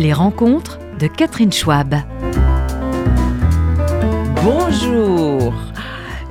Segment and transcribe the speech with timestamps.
[0.00, 1.94] Les rencontres de Catherine Schwab.
[4.42, 5.52] Bonjour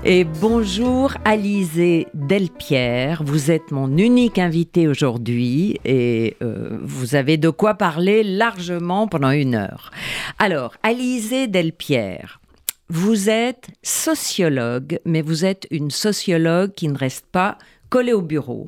[0.03, 3.21] et bonjour Alizé Delpierre.
[3.23, 9.29] Vous êtes mon unique invité aujourd'hui et euh, vous avez de quoi parler largement pendant
[9.29, 9.91] une heure.
[10.39, 12.41] Alors, Alizé Delpierre,
[12.89, 18.65] vous êtes sociologue, mais vous êtes une sociologue qui ne reste pas collée au bureau,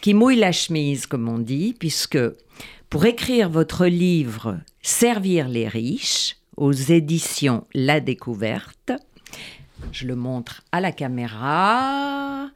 [0.00, 2.18] qui mouille la chemise, comme on dit, puisque
[2.94, 8.92] pour écrire votre livre Servir les riches aux éditions La Découverte,
[9.90, 12.50] je le montre à la caméra.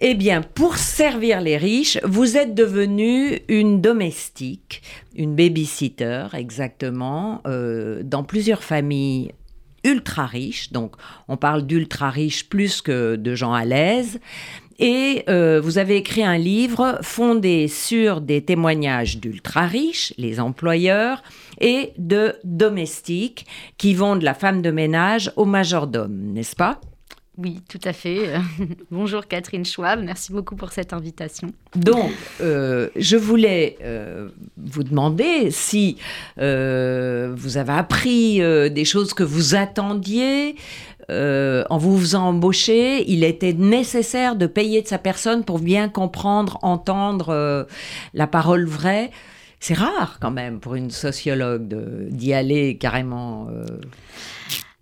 [0.00, 4.82] Eh bien, pour servir les riches, vous êtes devenue une domestique,
[5.14, 9.32] une babysitter exactement, euh, dans plusieurs familles
[9.84, 10.70] ultra riches.
[10.72, 10.96] Donc,
[11.28, 14.20] on parle d'ultra riches plus que de gens à l'aise.
[14.78, 21.22] Et euh, vous avez écrit un livre fondé sur des témoignages d'ultra riches, les employeurs,
[21.60, 23.46] et de domestiques
[23.78, 26.80] qui vont de la femme de ménage au majordome, n'est-ce pas?
[27.38, 28.32] Oui, tout à fait.
[28.90, 31.48] Bonjour Catherine Schwab, merci beaucoup pour cette invitation.
[31.74, 32.10] Donc,
[32.40, 35.98] euh, je voulais euh, vous demander si
[36.36, 36.42] vous
[37.56, 38.38] avez appris
[38.70, 40.56] des choses que vous attendiez,
[41.10, 45.88] euh, en vous faisant embaucher, il était nécessaire de payer de sa personne pour bien
[45.88, 47.64] comprendre, entendre euh,
[48.14, 49.10] la parole vraie.
[49.60, 51.66] C'est rare quand même pour une sociologue
[52.10, 53.48] d'y aller carrément.
[53.50, 53.64] Euh,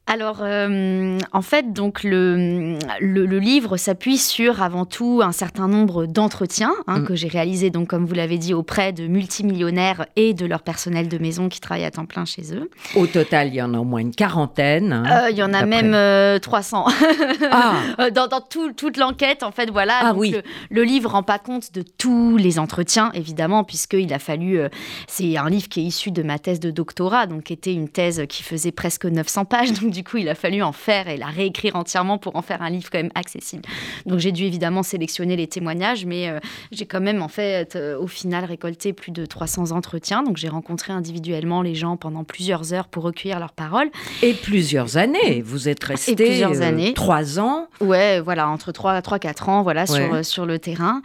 [0.06, 6.04] alors, euh, en fait, donc le, le, livre s'appuie sur avant tout un certain nombre
[6.04, 7.06] d'entretiens hein, mm.
[7.06, 11.08] que j'ai réalisés, donc comme vous l'avez dit, auprès de multimillionnaires et de leur personnel
[11.08, 12.70] de maison qui travaillent à temps plein chez eux.
[12.96, 14.92] Au total, il y en a au moins une quarantaine.
[14.92, 16.86] Hein, euh, il y en a même 300.
[16.86, 18.10] Euh, ah.
[18.14, 19.94] dans, dans toute l'enquête, en fait, voilà.
[20.02, 20.36] Ah, oui.
[20.70, 24.60] le, livre rend pas compte de tous les entretiens, évidemment, puisqu'il a fallu.
[25.08, 27.88] c'est un livre qui est issu de ma thèse de doctorat, donc qui était une
[27.88, 29.72] thèse qui faisait presque 900 pages.
[29.80, 32.60] Donc, du coup, il a fallu en faire et la réécrire entièrement pour en faire
[32.60, 33.62] un livre quand même accessible.
[34.04, 36.40] Donc j'ai dû évidemment sélectionner les témoignages, mais euh,
[36.72, 40.22] j'ai quand même en fait euh, au final récolté plus de 300 entretiens.
[40.22, 43.88] Donc j'ai rencontré individuellement les gens pendant plusieurs heures pour recueillir leurs paroles.
[44.22, 45.42] Et plusieurs années.
[45.42, 46.92] Vous êtes resté plusieurs euh, années.
[46.94, 47.68] trois ans.
[47.80, 51.02] Ouais, voilà, entre trois, trois, quatre ans, voilà, sur, sur le terrain.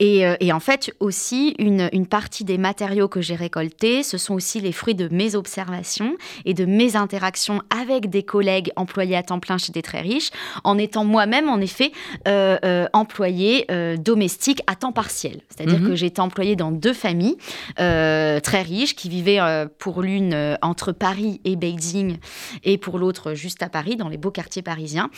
[0.00, 4.34] Et, et, en fait aussi une, une partie des matériaux que j'ai récoltés, ce sont
[4.34, 9.22] aussi les fruits de mes observations et de mes interactions avec des collègues employée à
[9.22, 10.30] temps plein chez des très riches,
[10.64, 11.92] en étant moi-même, en effet,
[12.26, 15.42] euh, euh, employée euh, domestique à temps partiel.
[15.50, 15.88] C'est-à-dire mhm.
[15.88, 17.36] que j'étais employée dans deux familles
[17.76, 19.40] très riches qui vivaient
[19.78, 22.16] pour l'une entre Paris et Beijing
[22.64, 25.10] et pour l'autre juste à Paris, dans les beaux quartiers parisiens.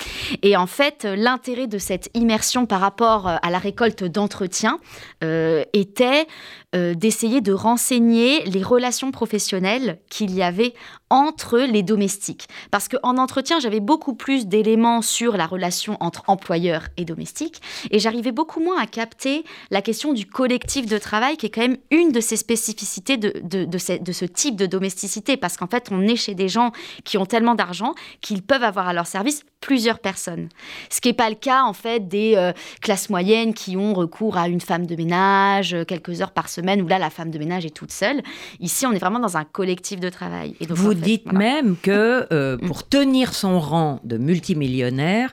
[0.43, 4.79] Et en fait, l'intérêt de cette immersion par rapport à la récolte d'entretien
[5.23, 6.27] était
[6.75, 10.75] d'essayer de renseigner les relations professionnelles qu'il y avait
[11.11, 12.49] entre les domestiques.
[12.71, 17.99] Parce qu'en entretien, j'avais beaucoup plus d'éléments sur la relation entre employeur et domestique, et
[17.99, 21.79] j'arrivais beaucoup moins à capter la question du collectif de travail, qui est quand même
[21.91, 26.03] une de ces spécificités de, de, de ce, type de domesticité, parce qu'en fait, on
[26.03, 26.73] est chez des gens
[27.05, 30.51] qui ont tellement d'argent qu'ils peuvent avoir à leur service plusieurs personnes.
[30.91, 32.53] Ce qui n'est pas le cas, en fait, des euh,
[32.83, 36.83] classes moyennes qui ont recours à une femme de ménage euh, quelques heures par semaine,
[36.83, 38.21] où là, la femme de ménage est toute seule.
[38.61, 40.55] Ici, on est vraiment dans un collectif de travail.
[40.61, 42.67] Et Vous dites même que euh, mm.
[42.67, 45.33] pour tenir son rang de multimillionnaire,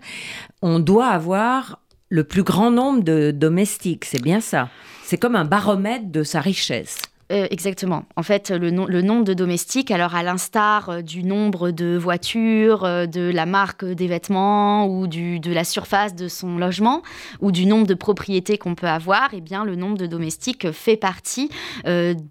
[0.61, 4.05] on doit avoir le plus grand nombre de domestiques.
[4.05, 4.69] C'est bien ça.
[5.03, 7.01] C'est comme un baromètre de sa richesse.
[7.31, 8.03] Euh, exactement.
[8.15, 12.83] En fait, le, le, nombre de domestiques, alors à l'instar euh, du nombre de voitures,
[12.83, 17.03] euh, de la marque des vêtements ou du, de la surface de son logement
[17.39, 20.97] ou du nombre de propriétés qu'on peut avoir, eh bien, le nombre de domestiques fait
[20.97, 21.49] partie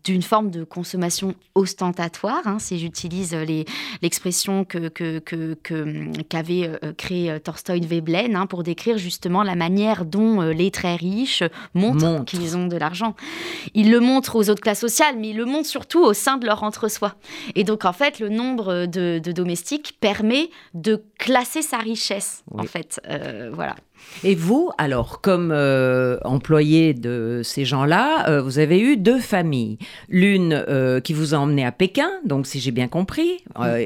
[0.04, 3.34] d'une forme de consommation ostentatoire, hein, si j'utilise
[4.02, 10.40] l'expression que, qu'avait que, que, créé Torstein Veblen hein, pour décrire justement la manière dont
[10.42, 11.42] les très riches
[11.74, 13.14] montrent qu'ils ont de l'argent.
[13.74, 14.84] Ils le montrent aux autres classes
[15.16, 17.14] mais ils le montrent surtout au sein de leur entre-soi.
[17.54, 23.00] Et donc, en fait, le nombre de, domestiques permet de classer sa richesse, en fait.
[23.08, 23.76] Euh, voilà.
[24.22, 29.78] Et vous, alors, comme euh, employé de ces gens-là, euh, vous avez eu deux familles.
[30.10, 33.38] L'une euh, qui vous a emmené à Pékin, donc si j'ai bien compris,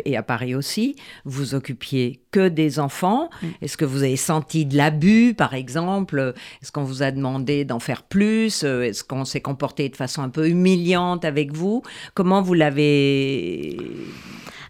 [0.05, 3.31] et à Paris aussi, vous occupiez que des enfants.
[3.63, 6.35] Est-ce que vous avez senti de l'abus, par exemple?
[6.63, 8.65] Est-ce qu'on vous a demandé d'en faire plus?
[8.65, 11.83] Est-ce qu'on s'est comporté de façon un peu humiliante avec vous?
[12.15, 13.77] Comment vous l'avez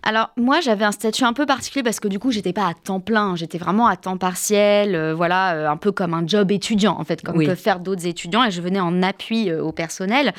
[0.06, 2.74] Alors moi j'avais un statut un peu particulier parce que du coup j'étais pas à
[2.74, 6.52] temps plein, j'étais vraiment à temps partiel, euh, voilà, euh, un peu comme un job
[6.52, 9.72] étudiant en fait, comme peuvent faire d'autres étudiants et je venais en appui euh, au
[9.72, 10.34] personnel.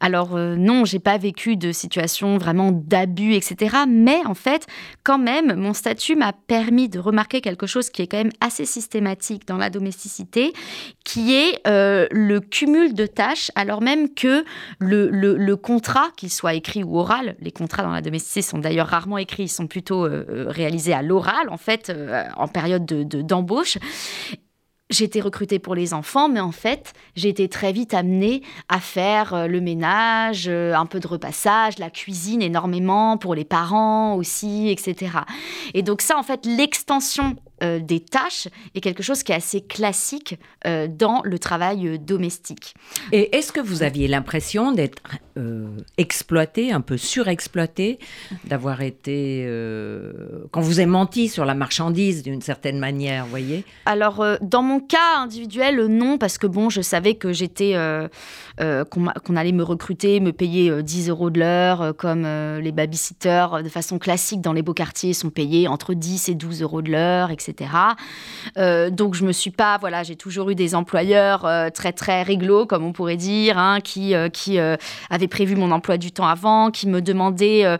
[0.00, 3.76] Alors non, j'ai pas vécu de situation vraiment d'abus, etc.
[3.86, 4.66] Mais en fait,
[5.04, 8.64] quand même, mon statut m'a permis de remarquer quelque chose qui est quand même assez
[8.64, 10.52] systématique dans la domesticité,
[11.04, 14.44] qui est le cumul de tâches, alors même que
[14.78, 18.88] le, le contrat, qu'il soit écrit ou oral, les contrats dans la domesticité sont d'ailleurs
[19.18, 23.78] écrits, sont plutôt euh, euh, réalisés à l'oral, en fait, euh, en période d'embauche.
[23.78, 23.80] De,
[24.90, 28.78] j'ai été recrutée pour les enfants, mais en fait, j'ai été très vite amenée à
[28.78, 35.20] faire le ménage, un peu de repassage, la cuisine énormément pour les parents aussi, etc.
[35.72, 39.60] Et donc ça, en fait, l'extension euh, des tâches est quelque chose qui est assez
[39.60, 42.74] classique euh, dans le travail euh, domestique.
[43.12, 45.02] Et est-ce que vous aviez l'impression d'être
[45.96, 47.98] exploité, un peu surexploité,
[48.44, 49.48] d'avoir été...
[50.50, 53.64] quand vous avez menti sur la marchandise d'une certaine manière, voyez?
[53.86, 57.74] Alors, dans mon cas individuel, non, parce que bon, je savais que j'étais...
[58.58, 62.24] qu'on allait me recruter, me payer 10 euros de l'heure, comme
[62.60, 66.60] les babysitters de façon classique dans les beaux quartiers sont payés entre 10 et 12
[66.60, 67.51] euros de l'heure, etc.
[68.58, 72.22] Euh, donc je me suis pas, voilà, j'ai toujours eu des employeurs euh, très très
[72.22, 74.58] réglo, comme on pourrait dire, hein, qui euh, qui
[75.10, 77.78] avaient prévu mon emploi du temps avant, qui me demandaient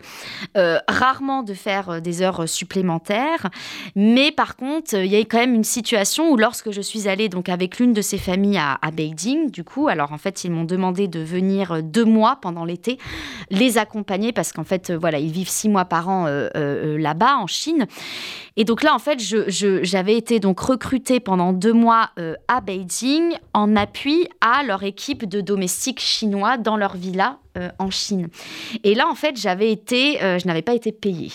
[0.87, 3.49] rarement de faire des heures supplémentaires.
[3.95, 7.29] Mais par contre, il y a quand même une situation où lorsque je suis allée
[7.29, 10.51] donc avec l'une de ces familles à, à Beijing, du coup, alors en fait ils
[10.51, 12.97] m'ont demandé de venir deux mois pendant l'été
[13.49, 17.87] les accompagner parce qu'en fait voilà ils vivent six mois par an là-bas en Chine.
[18.55, 22.61] Et donc là en fait je j'avais été donc recrutée pendant deux mois euh, à
[22.61, 28.29] Beijing en appui à leur équipe de domestiques chinois dans leur villa euh, en Chine.
[28.83, 31.31] Et là, en fait, j'avais été, euh, je n'avais pas été payée.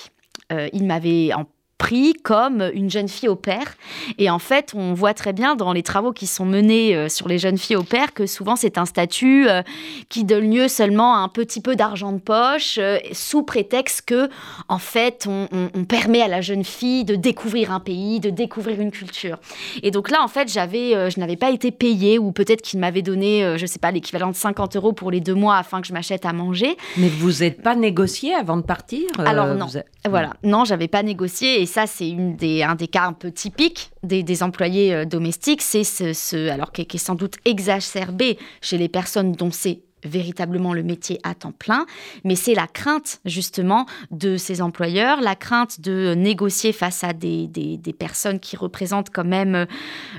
[0.72, 1.44] ils m'avaient en
[1.78, 3.76] pris comme une jeune fille au père.
[4.18, 7.28] Et en fait, on voit très bien dans les travaux qui sont menés euh, sur
[7.28, 9.62] les jeunes filles au père que souvent c'est un statut euh,
[10.08, 14.28] qui donne lieu seulement à un petit peu d'argent de poche euh, sous prétexte que,
[14.68, 15.48] en fait, on,
[15.88, 19.38] permet à la jeune fille de découvrir un pays, de découvrir une culture.
[19.82, 23.00] Et donc là, en fait, j'avais, je n'avais pas été payée ou peut-être qu'il m'avait
[23.00, 25.92] donné, je sais pas, l'équivalent de 50 euros pour les deux mois afin que je
[25.92, 26.76] m'achète à manger.
[26.96, 29.68] Mais vous n'êtes pas négocié avant de partir Alors non,
[30.08, 34.42] voilà, non, j'avais pas négocié et ça, c'est un des cas un peu typiques des,
[34.42, 35.62] employés euh, domestiques.
[35.62, 40.82] C'est ce, alors qui est, sans doute exacerbé chez les personnes dont c'est véritablement le
[40.82, 41.86] métier à temps plein,
[42.24, 47.48] mais c'est la crainte justement de ces employeurs, la crainte de négocier face à des,
[47.48, 49.66] des personnes qui représentent quand même euh,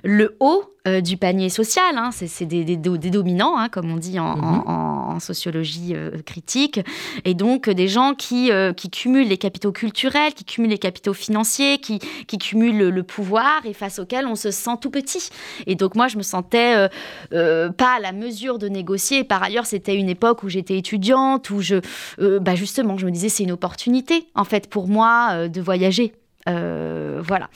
[0.04, 1.98] le haut euh, du panier social.
[1.98, 2.12] Hein.
[2.12, 5.20] C'est des, des, dominants, hein, comme on dit en, mhm.
[5.20, 6.80] sociologie euh, critique.
[7.26, 11.14] Et donc, euh, des gens qui, qui cumulent les capitaux culturels, qui cumulent les capitaux
[11.14, 15.30] financiers, qui, qui cumulent le, pouvoir et face auxquels on se sent tout petit.
[15.68, 16.88] Et donc, moi, je me sentais
[17.31, 19.24] pas à la mesure de négocier.
[19.24, 21.76] par ailleurs, c'était une époque où j'étais étudiante, où je,
[22.40, 26.14] bah justement, je me disais, c'est une opportunité, en fait, pour moi, de voyager.
[26.50, 27.50] Euh, voilà.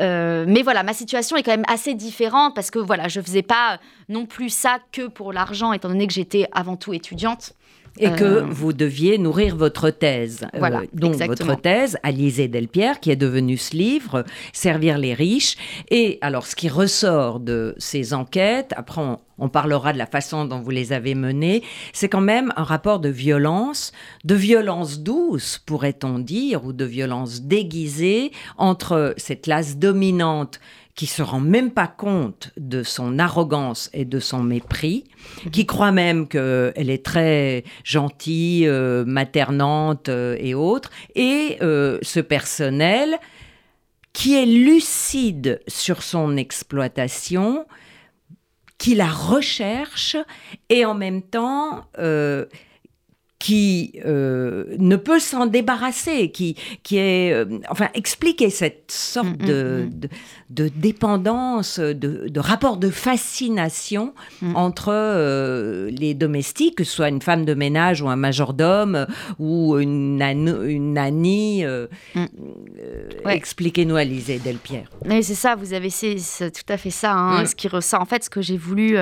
[0.00, 3.42] Euh, mais voilà, ma situation est quand même assez différente parce que voilà, je faisais
[3.42, 7.54] pas non plus ça que pour l'argent, étant donné que j'étais avant tout étudiante.
[7.98, 10.46] Et que euh, vous deviez nourrir votre thèse.
[10.58, 15.56] Voilà, donc votre thèse, Alizé Delpierre, qui est devenue ce livre, Servir les riches.
[15.90, 20.44] Et alors, ce qui ressort de ces enquêtes, après on, on parlera de la façon
[20.44, 21.62] dont vous les avez menées,
[21.92, 23.92] c'est quand même un rapport de violence,
[24.24, 30.60] de violence douce, pourrait-on dire, ou de violence déguisée entre cette classe dominante
[30.94, 35.04] qui se rend même pas compte de son arrogance et de son mépris,
[35.50, 42.20] qui croit même qu'elle est très gentille, euh, maternante euh, et autres, et euh, ce
[42.20, 43.18] personnel
[44.12, 47.66] qui est lucide sur son exploitation,
[48.78, 50.16] qui la recherche
[50.68, 51.88] et en même temps
[53.44, 59.42] qui euh, ne peut s'en débarrasser, qui, qui est, euh, enfin, expliquer cette sorte mm,
[59.42, 60.08] mm, de, mm.
[60.50, 64.14] De, dépendance, de, de, rapport de fascination
[64.54, 69.06] entre euh, les domestiques, que ce soit une femme de ménage ou un majordome
[69.38, 71.64] ou une, une nanny.
[73.26, 74.90] Expliquez-nous, Alizé Delpierre.
[75.04, 77.12] Oui, c'est ça, vous avez c'est tout à fait ça.
[77.12, 78.96] Hein, ce qui ressort, en fait, ce que j'ai voulu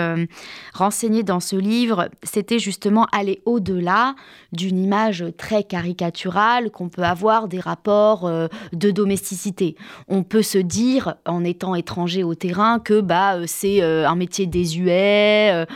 [0.74, 4.14] renseigner dans ce livre, c'était justement aller au-delà
[4.52, 9.76] d'une image très caricaturale qu'on peut avoir des rapports euh, de domesticité.
[10.08, 14.46] On peut se dire, en étant étranger au terrain, que bah, euh, c'est un métier
[14.46, 15.66] désuet,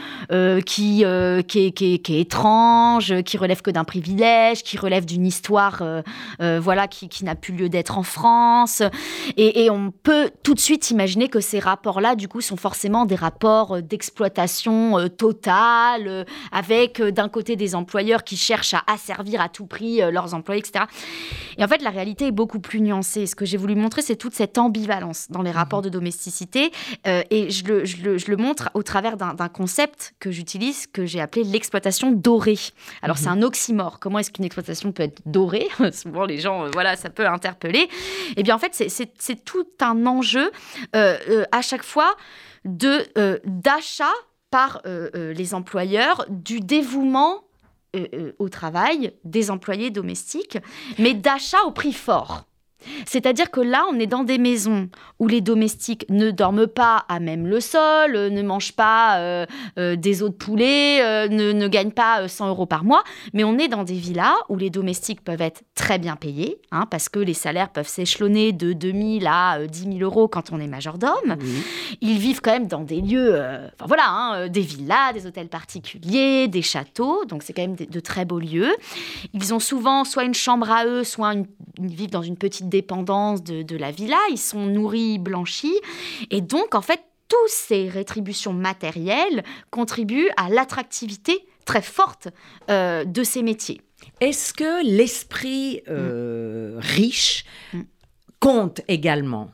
[0.66, 1.04] qui,
[1.46, 5.82] qui, est, qui, est, étrange, qui relève que d'un privilège, qui relève d'une histoire
[6.38, 8.82] voilà, qui, qui n'a plus lieu d'être en France.
[9.36, 13.14] Et, on peut tout de suite imaginer que ces rapports-là, du coup, sont forcément des
[13.14, 20.02] rapports d'exploitation totale, avec d'un côté des employeurs qui cherchent à asservir à tout prix
[20.02, 20.84] euh, leurs employés, etc.
[21.58, 23.26] Et en fait, la réalité est beaucoup plus nuancée.
[23.26, 25.58] Ce que j'ai voulu montrer, c'est toute cette ambivalence dans les mhm.
[25.58, 26.70] rapports de domesticité.
[27.06, 30.86] Euh, et je le, je, le, je le, montre au travers d'un concept que j'utilise,
[30.86, 32.58] que j'ai appelé l'exploitation dorée.
[33.02, 33.38] Alors, c'est mhm.
[33.38, 33.98] un oxymore.
[33.98, 35.68] Comment est-ce qu'une exploitation peut être dorée?
[35.92, 37.88] Souvent, les gens, euh, voilà, ça peut interpeller.
[38.36, 40.50] Eh bien, en fait, c'est tout un enjeu
[40.92, 42.16] à chaque fois
[42.64, 43.06] de
[43.44, 44.12] d'achat
[44.50, 47.44] par euh, euh, les employeurs du dévouement
[47.94, 50.58] euh, au travail des employés domestiques,
[50.98, 52.44] mais d'achat au prix fort.
[53.06, 54.88] C'est-à-dire que là, on est dans des maisons
[55.18, 59.46] où les domestiques ne dorment pas à même le sol, euh, ne mangent pas euh,
[59.78, 63.02] euh, des os de poulet, ne, gagnent pas 100 euros par mois,
[63.32, 66.86] mais on est dans des villas où les domestiques peuvent être très bien payés, hein,
[66.90, 70.66] parce que les salaires peuvent s'échelonner de 2000 à 10 000 euros quand on est
[70.66, 71.36] majordome.
[72.00, 73.34] Ils vivent quand même dans des lieux,
[73.74, 78.00] enfin voilà, hein, des villas, des hôtels particuliers, des châteaux, donc c'est quand même de,
[78.00, 78.74] très beaux lieux.
[79.32, 81.34] Ils ont souvent soit une chambre à eux, soit
[81.78, 85.78] ils vivent dans une petite dépendance de, la villa, ils sont nourris, blanchis.
[86.30, 92.28] Et donc, en fait, toutes ces rétributions matérielles contribuent à l'attractivité très forte
[92.70, 93.80] euh, de ces métiers.
[94.20, 97.80] Est-ce que l'esprit euh, riche mm.
[98.38, 99.50] compte également?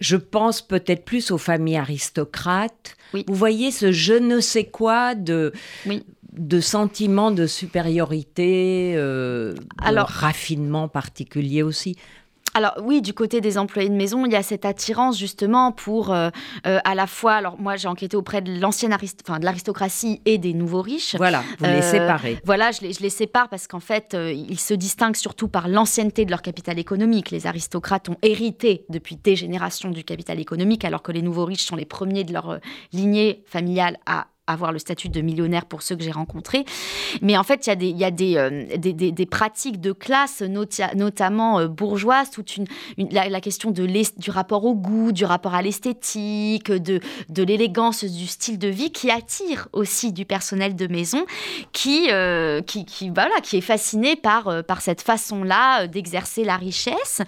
[0.00, 2.96] Je pense peut-être plus aux familles aristocrates.
[3.12, 5.52] Vous voyez ce je ne sais quoi de,
[6.36, 11.96] de sentiment de supériorité, euh, Alors, raffinement particulier aussi.
[12.56, 16.12] Alors oui, du côté des employés de maison, il y a cette attirance justement pour
[16.12, 16.30] euh,
[16.68, 17.32] euh, à la fois.
[17.32, 21.16] Alors moi, j'ai enquêté auprès de l'ancienne enfin de l'aristocratie et des nouveaux riches.
[21.16, 22.38] Voilà, vous les séparez.
[22.44, 26.24] Voilà, je les, je les sépare parce qu'en fait, ils se distinguent surtout par l'ancienneté
[26.24, 27.32] de leur capital économique.
[27.32, 31.64] Les aristocrates ont hérité depuis des générations du capital économique, alors que les nouveaux riches
[31.64, 32.60] sont les premiers de leur
[32.92, 36.64] lignée familiale à avoir le statut de millionnaire pour ceux que j'ai rencontrés.
[37.22, 39.92] Mais en fait, il y a des, y a des, euh, des, des, pratiques de
[39.92, 42.66] classe, notamment euh, bourgeoises, toute une,
[43.10, 43.84] la, question de
[44.18, 48.90] du rapport au goût, du rapport à l'esthétique, de, de l'élégance du style de vie
[48.90, 51.24] qui attire aussi du personnel de maison
[51.72, 57.22] qui, euh, qui, qui, voilà, qui est fasciné par, par cette façon-là d'exercer la richesse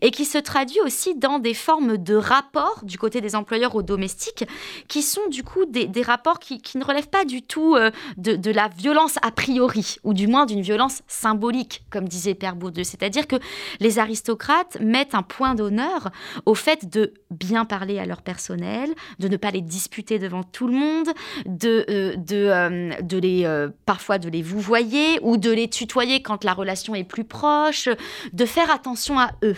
[0.00, 3.82] et qui se traduit aussi dans des formes de rapports du côté des employeurs aux
[3.82, 4.44] domestiques
[4.88, 7.90] qui sont du coup des, des rapports qui qui, ne relève pas du tout euh,
[8.16, 12.84] de, la violence a priori, ou du moins d'une violence symbolique, comme disait Père Bourdieu.
[12.84, 13.36] C'est-à-dire que
[13.80, 16.10] les aristocrates mettent un point d'honneur
[16.44, 20.66] au fait de bien parler à leur personnel, de ne pas les disputer devant tout
[20.66, 21.08] le monde,
[21.46, 26.44] de, euh, de, euh, de les, parfois de les vouvoyer ou de les tutoyer quand
[26.44, 27.88] la relation est plus proche,
[28.32, 29.56] de faire attention à eux.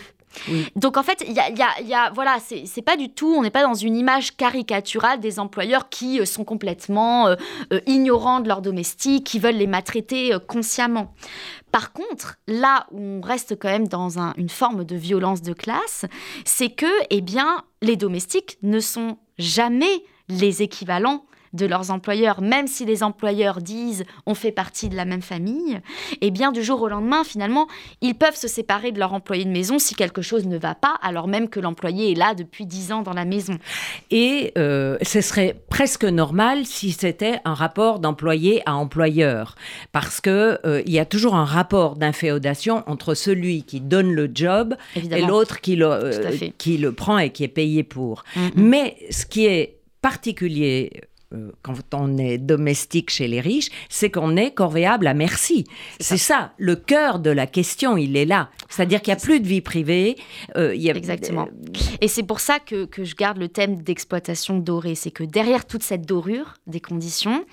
[0.77, 3.75] Donc en fait, il y a, voilà, c'est pas du tout, on n'est pas dans
[3.75, 7.37] une image caricaturale des employeurs qui euh, sont complètement euh,
[7.73, 11.15] euh, ignorants de leurs domestiques, qui veulent les maltraiter consciemment.
[11.73, 16.07] Par contre, là où on reste quand même dans une forme de violence de classe,
[16.45, 22.67] c'est que, eh bien, les domestiques ne sont jamais les équivalents de leurs employeurs, même
[22.67, 25.81] si les employeurs disent on fait partie de la même famille,
[26.13, 27.67] et eh bien du jour au lendemain, finalement,
[28.01, 30.95] ils peuvent se séparer de leur employé de maison si quelque chose ne va pas,
[31.03, 33.59] alors même que l'employé est là depuis dix ans dans la maison.
[34.11, 39.55] Et euh, ce serait presque normal si c'était un rapport d'employé à employeur,
[39.93, 44.31] parce que euh, il y a toujours un rapport d'inféodation entre celui qui donne le
[44.33, 48.25] job et l'autre qui, le, euh, qui le prend et qui est payé pour.
[48.37, 48.51] Mm-hmm.
[48.57, 50.93] Mais ce qui est particulier
[51.63, 55.65] quand on est domestique chez les riches, c'est qu'on est corvéable à merci.
[56.01, 56.53] C'est ça.
[56.57, 58.49] le cœur de la question, il est là.
[58.69, 60.17] C'est-à-dire qu'il n'y a plus de vie privée.
[60.57, 60.95] Euh, y a...
[60.95, 61.49] Exactement.
[62.01, 64.95] Et c'est pour ça que, que je garde le thème d'exploitation dorée.
[64.95, 67.45] C'est que derrière toute cette dorure des conditions,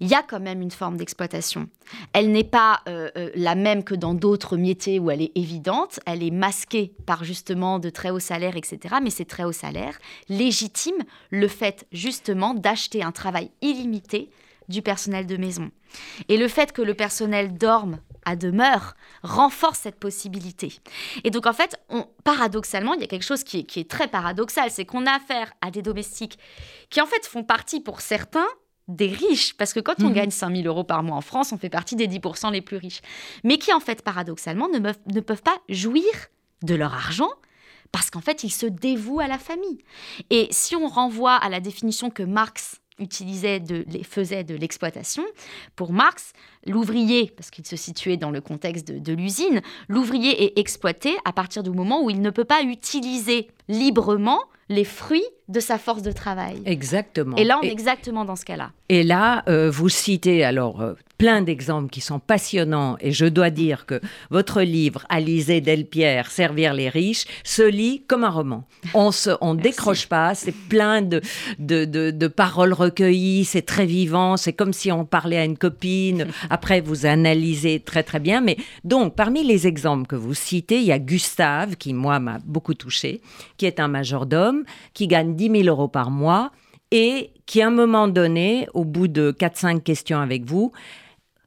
[0.00, 1.68] il y a quand même une forme d'exploitation.
[2.12, 6.00] Elle n'est pas euh, euh, la même que dans d'autres métiers où elle est évidente,
[6.06, 8.96] elle est masquée par justement de très hauts salaires, etc.
[9.02, 14.30] Mais ces très hauts salaires légitiment le fait justement d'acheter un travail illimité
[14.68, 15.70] du personnel de maison.
[16.28, 20.74] Et le fait que le personnel dorme à demeure renforce cette possibilité.
[21.24, 21.80] Et donc en fait,
[22.24, 25.70] paradoxalement, il y a quelque chose qui est très paradoxal, c'est qu'on a affaire à
[25.70, 26.38] des domestiques
[26.90, 28.46] qui en fait font partie pour certains
[28.88, 30.14] des riches, parce que quand on Mhm.
[30.14, 32.78] gagne 5 000 euros par mois en France, on fait partie des 10% les plus
[32.78, 33.00] riches,
[33.44, 36.04] mais qui en fait paradoxalement ne, meuf- ne peuvent pas jouir
[36.62, 37.30] de leur argent
[37.92, 39.78] parce qu'en fait ils se dévouent à la famille.
[40.30, 45.22] Et si on renvoie à la définition que Marx utilisait de, faisait de l'exploitation,
[45.76, 46.32] pour Marx,
[46.66, 51.32] l'ouvrier, parce qu'il se situait dans le contexte de, de l'usine, l'ouvrier est exploité à
[51.32, 56.02] partir du moment où il ne peut pas utiliser librement les fruits de sa force
[56.02, 56.60] de travail.
[56.66, 57.36] Exactement.
[57.36, 58.70] Et là, on Et- est exactement dans ce cas-là.
[58.90, 62.96] Et là, euh, vous citez alors euh, plein d'exemples qui sont passionnants.
[63.00, 64.00] Et je dois dire que
[64.30, 68.64] votre livre, Alizé Delpierre, Servir les riches, se lit comme un roman.
[68.94, 70.34] On se, on décroche pas.
[70.34, 71.20] C'est plein de,
[71.58, 73.44] de, de, de paroles recueillies.
[73.44, 74.36] C'est très vivant.
[74.36, 76.26] C'est comme si on parlait à une copine.
[76.50, 78.40] Après, vous analysez très très bien.
[78.40, 82.38] Mais donc, parmi les exemples que vous citez, il y a Gustave, qui moi m'a
[82.44, 83.20] beaucoup touché,
[83.58, 84.64] qui est un majordome,
[84.94, 86.50] qui gagne 10 000 euros par mois
[86.90, 90.72] et qui, à un moment donné, au bout de 4-5 questions avec vous,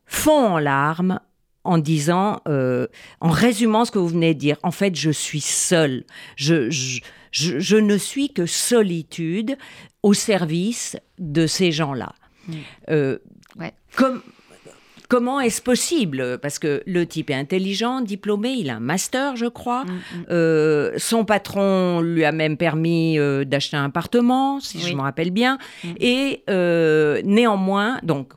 [0.05, 1.19] fond en larmes
[1.63, 2.88] en disant, euh,
[3.19, 6.05] en résumant ce que vous venez de dire, en fait, je suis seul.
[6.36, 7.00] Je, je,
[7.31, 9.55] je- je ne suis que solitude
[10.01, 12.13] au service de ces gens-là.
[12.48, 12.53] Mm.
[12.89, 13.17] Euh,
[13.60, 13.74] Ouais.
[13.95, 14.21] comme-
[15.12, 16.39] Comment est-ce possible?
[16.41, 19.84] Parce que le type est intelligent, diplômé, il a un master, je crois.
[19.84, 20.25] Mm, mm.
[20.30, 25.32] Euh, son patron lui a même permis euh, d'acheter un appartement, si je me rappelle
[25.32, 25.58] bien.
[25.84, 25.88] Mm.
[26.00, 28.32] Et euh, néanmoins, donc.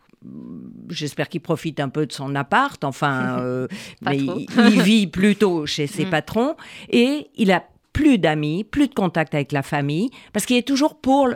[0.89, 3.69] J'espère qu'il profite un peu de son appart, enfin, euh,
[4.01, 6.57] mais il, il vit plutôt chez ses patrons
[6.89, 7.63] et il a
[7.93, 11.29] plus d'amis, plus de contact avec la famille, parce qu'il est toujours pour,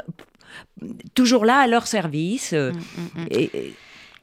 [1.14, 2.54] toujours là à leur service.
[3.30, 3.75] et-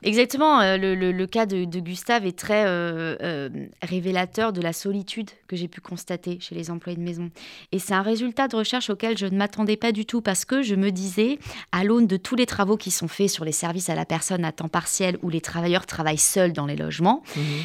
[0.06, 3.50] Exactement, euh, le, le- le cas de, de Gustave est très euh, euh,
[3.82, 7.32] révélateur de la solitude que j'ai pu constater chez les employés de maison.
[7.72, 10.62] Et c'est un résultat de recherche auquel je ne m'attendais pas du tout parce que
[10.62, 11.40] je me disais,
[11.72, 14.46] à l'aune de tous les travaux qui sont faits sur les services à la personne
[14.46, 17.24] à temps partiel où les travailleurs travaillent seuls dans les logements,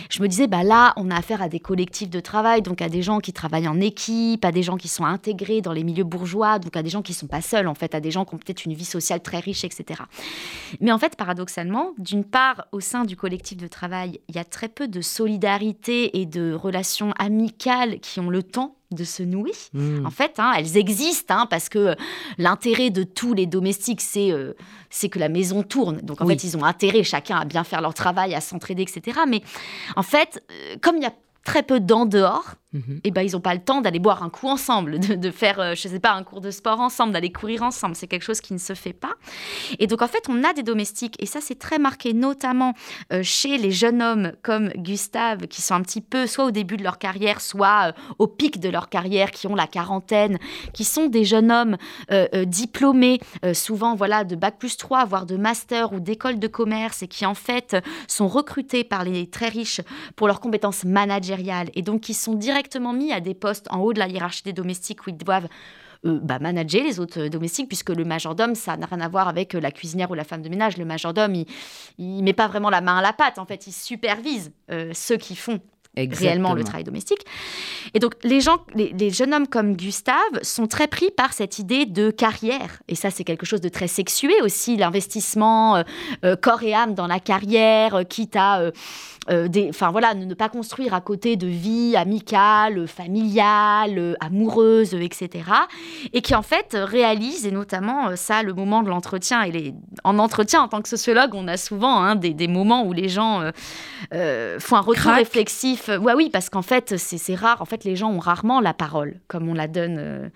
[0.09, 2.89] je me disais, bah là, on a affaire à des collectifs de travail, donc à
[2.89, 6.05] des gens qui travaillent en équipe, à des gens qui sont intégrés dans les milieux
[6.05, 8.25] bourgeois, donc à des gens qui ne sont pas seuls, en fait, à des gens
[8.25, 10.01] qui ont peut-être une vie sociale très riche, etc.
[10.81, 14.45] Mais en fait, paradoxalement, d'une part, au sein du collectif de travail, il y a
[14.45, 19.53] très peu de solidarité et de relations amicales qui ont le temps de se nouer.
[19.73, 20.05] Mm.
[20.07, 21.95] En fait, hein, elles existent hein, parce que
[22.39, 24.55] l'intérêt de tous les domestiques, c'est euh,
[24.91, 26.01] c'est que la maison tourne.
[26.01, 26.35] Donc en Oui.
[26.35, 29.21] fait, ils ont intérêt chacun à bien faire leur travail, à s'entraider, etc.
[29.29, 29.43] Mais
[29.97, 31.13] en fait, euh, comme il y a
[31.45, 33.01] très peu d'en dehors, Mhm.
[33.03, 35.59] eh ben, ils n'ont pas le temps d'aller boire un coup ensemble, de, de faire,
[35.59, 37.97] euh, je sais pas, un cours de sport ensemble, d'aller courir ensemble.
[37.97, 39.15] C'est quelque chose qui ne se fait pas.
[39.81, 42.75] Et donc, en fait, on a des domestiques, et ça, c'est très marqué, notamment
[43.13, 46.77] euh, chez les jeunes hommes comme Gustave, qui sont un petit peu soit au début
[46.77, 50.39] de leur carrière, soit euh, au pic de leur carrière, qui ont la quarantaine,
[50.73, 51.77] qui sont des jeunes hommes
[52.47, 53.21] diplômés,
[53.53, 57.27] souvent voilà, de bac plus 3, voire de master ou d'école de commerce, et qui,
[57.27, 57.77] en fait,
[58.07, 59.81] sont recrutés par les très riches
[60.17, 61.30] pour leurs compétences managériales,
[61.75, 64.53] et donc qui sont directement mis à des postes en haut de la hiérarchie des
[64.53, 65.49] domestiques où ils doivent
[66.05, 69.29] euh, bah, manager les autres euh, domestiques, puisque le majordome, ça n'a rien à voir
[69.29, 70.77] avec euh, la cuisinière ou la femme de ménage.
[70.77, 71.47] Le majordome, il,
[71.99, 75.17] il met pas vraiment la main à la pâte, en fait, il supervise euh, ceux
[75.19, 75.61] qui font
[75.97, 77.25] réellement le travail domestique.
[77.95, 81.59] Et donc, les, gens, les, les jeunes hommes comme Gustave sont très pris par cette
[81.59, 82.81] idée de carrière.
[82.87, 85.83] Et ça, c'est quelque chose de très sexué aussi, l'investissement
[86.25, 88.61] euh, corps et âme dans la carrière, quitte à...
[88.61, 88.71] euh,
[89.29, 94.95] enfin voilà, ne, ne pas construire à côté de vie amicale, euh, familiale, euh, amoureuse,
[94.95, 95.45] euh, etc.
[96.13, 99.43] Et qui en fait euh, réalise, et notamment euh, ça, le moment de l'entretien.
[99.43, 99.75] Et les...
[100.05, 103.09] en entretien, en tant que sociologue, on a souvent hein, des, des moments où les
[103.09, 103.51] gens euh,
[104.15, 105.89] euh, font un retour réflexif.
[105.89, 107.63] Ouais, oui, parce qu'en fait, c'est rare.
[107.63, 110.29] En fait, les gens ont rarement la parole, comme on la donne euh,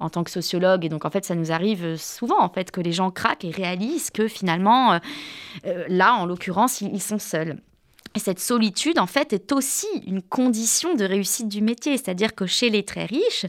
[0.00, 0.84] en tant que sociologue.
[0.84, 3.44] Et donc, en fait, ça nous arrive euh, souvent, en fait, que les gens craquent
[3.44, 4.98] et réalisent que finalement, euh,
[5.66, 7.56] euh, là, en l'occurrence, ils, ils sont seuls.
[8.14, 11.96] Et cette solitude, en fait, est aussi une condition de réussite du métier.
[11.96, 13.46] C'est-à-dire que chez les très riches,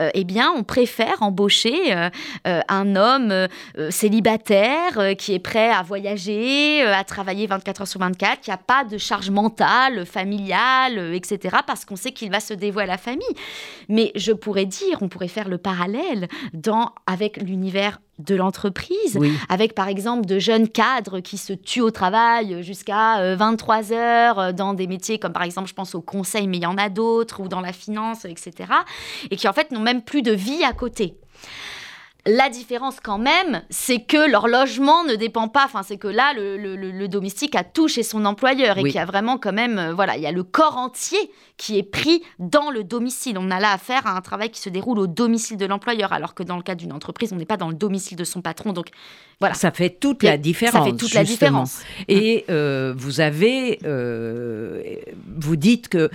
[0.00, 2.08] euh, eh bien, on préfère embaucher euh,
[2.46, 3.48] euh, un homme
[3.90, 8.84] célibataire qui est prêt à voyager, à travailler 24 heures sur 24, qui n'a pas
[8.84, 13.26] de charge mentale, familiale, etc., parce qu'on sait qu'il va se dévouer à la famille.
[13.88, 19.32] Mais je pourrais dire, on pourrait faire le parallèle dans, avec l'univers de l'entreprise, Oui.
[19.48, 24.38] avec par exemple de jeunes cadres qui se tuent au travail jusqu'à euh, 23 heures
[24.38, 26.78] euh, dans des métiers comme par exemple, je pense au conseil, mais il y en
[26.78, 28.52] a d'autres, ou dans la finance, etc.
[29.30, 31.14] Et qui en fait n'ont même plus de vie à côté.
[32.30, 36.34] La différence quand même, c'est que leur logement ne dépend pas, enfin c'est que là,
[36.34, 38.90] le, le- le- le domestique a tout chez son employeur et Oui.
[38.90, 41.18] qu'il y a vraiment quand même, euh, voilà, il y a le corps entier
[41.56, 43.38] qui est pris dans le domicile.
[43.40, 46.34] On a là affaire à un travail qui se déroule au domicile de l'employeur, alors
[46.34, 48.72] que dans le cas d'une entreprise, on n'est pas dans le domicile de son patron.
[48.74, 48.88] Donc
[49.40, 49.54] Voilà.
[49.54, 50.84] Ça fait toute la différence.
[50.84, 51.82] Ça fait toute la différence.
[52.08, 54.82] Et euh, vous avez, euh,
[55.36, 56.08] vous dites que euh,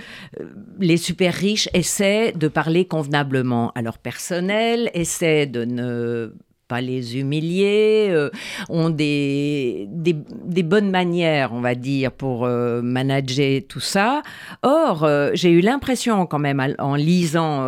[0.78, 6.32] les super riches essaient de parler convenablement à leur personnel, essaient de ne
[6.68, 8.30] pas les humilier, euh,
[8.68, 14.22] ont des, des, bonnes manières, on va dire, pour euh, manager tout ça.
[14.62, 17.64] Or, euh, j'ai eu l'impression quand même, en lisant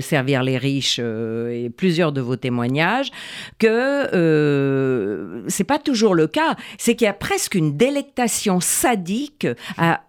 [0.00, 3.10] Servir les riches et plusieurs de vos témoignages,
[3.58, 6.56] que c'est pas toujours le cas.
[6.78, 10.02] C'est qu'il y a presque une délectation sadique à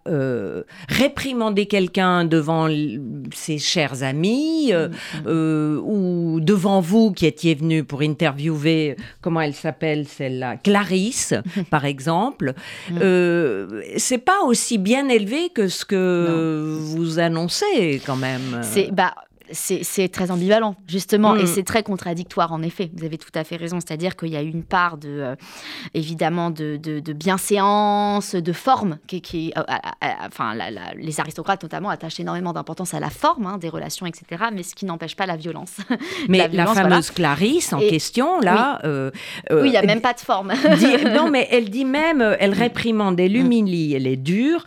[0.87, 2.67] réprimander quelqu'un devant
[3.33, 5.27] ses chers amis mmh.
[5.27, 11.33] ou devant vous qui étiez venu pour une interviewé, comment elle s'appelle celle-là Clarisse,
[11.69, 12.53] par exemple.
[12.89, 12.97] Mm.
[13.01, 18.61] Euh, c'est pas aussi bien élevé que ce que vous annoncez quand même.
[18.61, 19.13] C'est bah
[19.53, 21.47] c'est très ambivalent, justement, et mm.
[21.47, 22.91] c'est très contradictoire, en effet.
[22.95, 23.79] Vous avez tout à fait raison.
[23.79, 25.35] C'est-à-dire qu'il y a une part, de, euh,
[25.93, 29.61] évidemment, de, de, bienséance, de forme, qui, euh,
[30.25, 30.55] enfin,
[30.95, 34.75] les aristocrates, notamment, attachent énormément d'importance à la forme hein, des relations, etc., mais ce
[34.75, 35.77] qui n'empêche pas la violence.
[36.27, 38.79] Mais la, fameuse Clarisse en question, là...
[38.83, 39.11] Oui, euh,
[39.51, 40.53] il n'y a même pas de forme.
[41.13, 44.65] non, mais elle dit même, elle réprimande, elle humilie, elle est dure,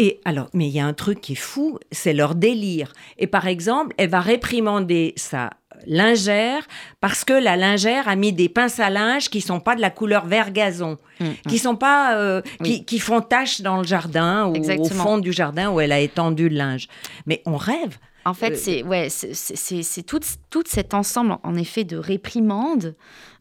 [0.00, 2.94] et alors, mais il y a un truc qui est fou, c'est leur délire.
[3.18, 5.50] Et par exemple, elle va réprimander sa
[5.86, 6.66] lingère
[7.02, 9.90] parce que la lingère a mis des pinces à linge qui sont pas de la
[9.90, 11.32] couleur vert gazon, mm, mm.
[11.50, 15.70] qui sont pas euh, qui, font tache dans le jardin ou au fond du jardin
[15.70, 16.88] où elle a étendu le linge.
[17.26, 17.98] Mais on rêve.
[18.24, 22.94] En fait, euh, c'est ouais, c'est tout, tout cet ensemble, en effet, de réprimandes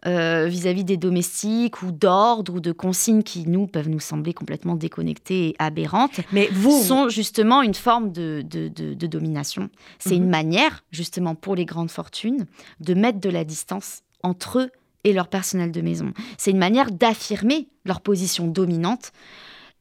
[0.05, 4.75] euh, vis-à-vis des domestiques ou d'ordres ou de consignes qui, nous, peuvent nous sembler complètement
[4.75, 9.69] déconnectées et aberrantes, mais vous sont justement une forme de, de, de, domination.
[9.97, 10.29] C'est une mhm.
[10.29, 12.45] manière, justement, pour les grandes fortunes,
[12.79, 14.71] de mettre de la distance entre eux
[15.03, 16.13] et leur personnel de maison.
[16.37, 19.11] C'est une manière d'affirmer leur position dominante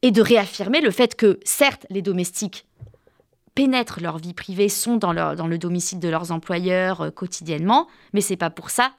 [0.01, 2.65] et de réaffirmer le fait que, certes, les domestiques
[3.59, 8.37] pénètrent leur vie privée, sont dans, le domicile de leurs employeurs euh, quotidiennement, mais c'est
[8.37, 8.93] pas pour ça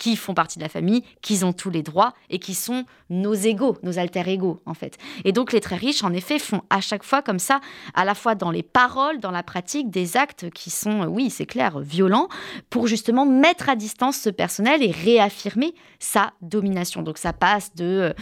[0.00, 3.34] qui font partie de la famille, qui ont tous les droits et qui sont nos
[3.34, 4.96] égaux, nos alter égaux en fait.
[5.24, 7.60] Et donc les très riches en effet font à chaque fois comme ça,
[7.92, 11.44] à la fois dans les paroles, dans la pratique, des actes qui sont, oui c'est
[11.44, 12.28] clair, violents,
[12.70, 17.02] pour justement mettre à distance ce personnel et réaffirmer sa domination.
[17.02, 18.12] Donc ça passe de euh,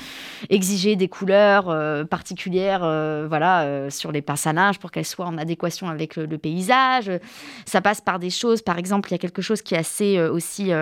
[0.50, 5.88] exiger des couleurs euh, particulières, euh, voilà, sur les personnages pour qu'elles soient en adéquation
[5.88, 7.12] avec le, paysage.
[7.66, 10.20] Ça passe par des choses, par exemple, il y a quelque chose qui est assez
[10.20, 10.72] aussi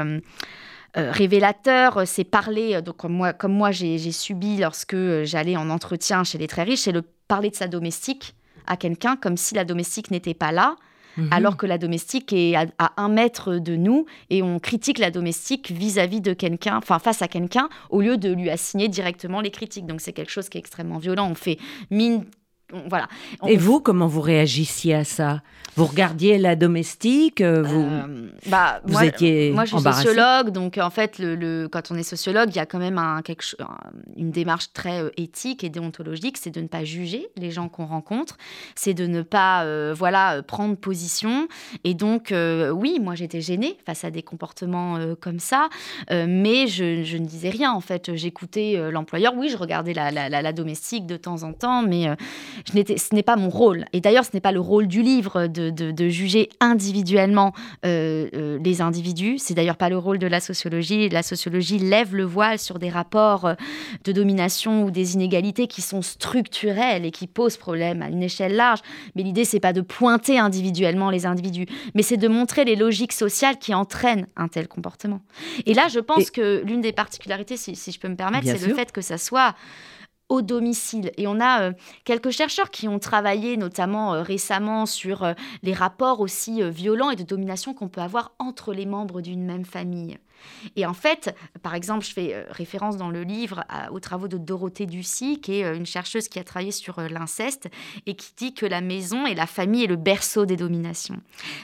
[0.97, 5.57] euh, révélateur, euh, c'est parler, euh, donc comme moi, comme moi j'ai subi lorsque j'allais
[5.57, 8.35] en entretien chez les très riches, c'est le parler de sa domestique
[8.67, 10.77] à quelqu'un comme si la domestique n'était pas là.
[11.19, 11.29] Mhm.
[11.31, 15.71] alors que la domestique est à, un mètre de nous et on critique la domestique
[15.71, 19.87] vis-à-vis de quelqu'un, enfin face à quelqu'un, au lieu de lui assigner directement les critiques.
[19.87, 21.31] Donc c'est quelque chose qui est extrêmement violent.
[21.31, 21.59] On fait
[21.91, 22.27] mine
[22.89, 23.09] voilà.
[23.47, 25.43] Et vous, comment vous réagissiez à ça?
[25.77, 30.79] Vous regardiez la domestique euh, Vous, euh, bah, moi, étiez Moi, je suis sociologue, donc
[30.79, 33.45] en fait, le, quand on est sociologue, il y a quand même un, quelque,
[34.17, 37.85] une démarche très euh, éthique et déontologique, c'est de ne pas juger les gens qu'on
[37.85, 38.39] rencontre,
[38.75, 41.47] c'est de ne pas, voilà, prendre position.
[41.85, 42.33] Et donc,
[42.73, 45.69] oui, moi, j'étais gênée face à des comportements comme ça,
[46.11, 47.73] mais je, ne disais rien.
[47.73, 49.35] En fait, j'écoutais l'employeur.
[49.37, 52.09] Oui, je regardais la, la, domestique de temps en temps, mais
[52.65, 53.87] ce n'est pas mon rôle.
[53.93, 57.53] Et d'ailleurs, ce n'est pas le rôle du livre de, juger individuellement
[57.85, 59.39] euh, euh, les individus.
[59.39, 61.09] C'est d'ailleurs pas le rôle de la sociologie.
[61.09, 63.55] La sociologie lève le voile sur des rapports euh,
[64.05, 68.57] de domination ou des inégalités qui sont structurels et qui posent problème à une échelle
[68.57, 68.81] large.
[69.15, 73.13] Mais l'idée, c'est pas de pointer individuellement les individus, mais c'est de montrer les logiques
[73.13, 75.21] sociales qui entraînent un tel comportement.
[75.67, 78.75] Et là, je pense que l'une des particularités, si, je peux me permettre, c'est le
[78.75, 79.55] fait que ça soit
[80.29, 81.13] au domicile.
[81.17, 81.73] Et on a euh,
[82.05, 87.17] quelques chercheurs qui ont travaillé notamment euh, récemment sur euh, les rapports aussi violents et
[87.17, 90.19] de domination qu'on peut avoir entre les membres d'une même famille.
[90.75, 94.39] Et en fait, par exemple, je fais euh, référence dans le livre aux travaux de
[94.39, 97.69] Dorothée Ducy, qui est euh, une chercheuse qui a travaillé sur euh, l'inceste
[98.07, 101.21] et qui dit que la maison et la famille est le berceau des dominations.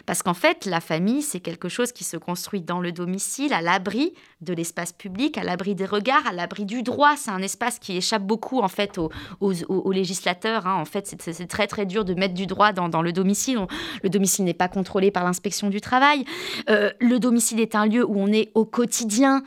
[0.06, 3.62] Parce qu'en fait, la famille, c'est quelque chose qui se construit dans le domicile, à
[3.62, 7.14] l'abri de l'espace public, à l'abri des regards, à l'abri du droit.
[7.16, 10.66] C'est un espace qui échappe beaucoup en fait aux, législateurs.
[10.66, 10.74] Hein.
[10.74, 13.58] En fait, c'est très très dur de mettre du droit dans, le domicile.
[14.02, 16.24] le domicile n'est pas contrôlé par l'inspection du travail.
[16.68, 19.42] le domicile est un lieu où on est au quotidien.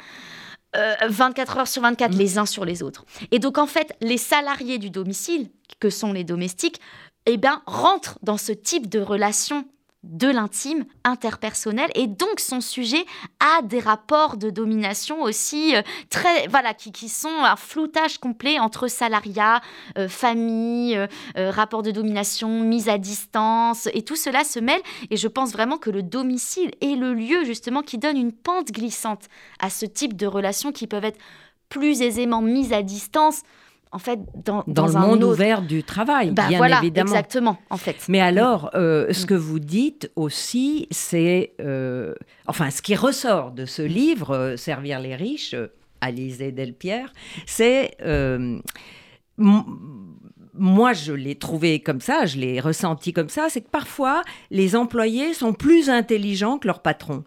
[1.07, 2.17] 24 euh, heures sur 24 mmh.
[2.17, 3.05] les uns sur les autres.
[3.31, 5.49] Et donc en fait, les salariés du domicile,
[5.79, 6.81] que sont les domestiques,
[7.25, 9.65] eh bien, rentrent dans ce type de relation
[10.05, 13.05] de l'intime interpersonnel et donc sont sujets
[13.39, 18.59] à des rapports de domination aussi euh, très voilà qui, qui, sont un floutage complet
[18.59, 19.61] entre salariat,
[19.97, 25.17] euh, famille, euh, rapport de domination, mise à distance et tout cela se mêle et
[25.17, 29.25] je pense vraiment que le domicile est le lieu justement qui donne une pente glissante
[29.59, 31.19] à ce type de relations qui peuvent être
[31.69, 33.41] plus aisément mises à distance
[33.95, 37.11] en fait, dans, dans, le monde ouvert du travail, bah, bien voilà, évidemment.
[37.11, 37.95] Exactement, en fait.
[38.09, 42.13] Mais alors, euh, ce que vous dites aussi, c'est, euh,
[42.45, 45.55] enfin, ce qui ressort de ce livre, euh, Servir les riches,
[46.01, 47.13] Alizé Delpierre,
[47.45, 47.95] c'est
[50.57, 54.75] moi, je l'ai trouvé comme ça, je l'ai ressenti comme ça, c'est que parfois, les
[54.75, 57.23] employés sont plus intelligents que leurs patrons.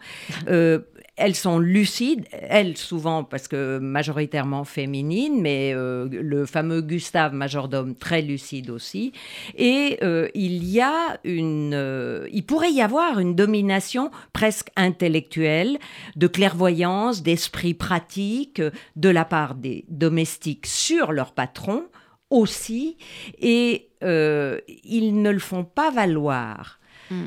[0.48, 0.80] Euh,
[1.18, 7.96] elles sont lucides, elles souvent parce que majoritairement féminines, mais euh, le fameux Gustave majordome
[7.96, 9.12] très lucide aussi.
[9.56, 15.78] Et euh, il y a une, euh, il pourrait y avoir une domination presque intellectuelle,
[16.14, 18.62] de clairvoyance, d'esprit pratique
[18.94, 21.84] de la part des domestiques sur leur patron
[22.30, 22.96] aussi,
[23.40, 26.78] et ils ne le font pas valoir.
[27.10, 27.24] Mm.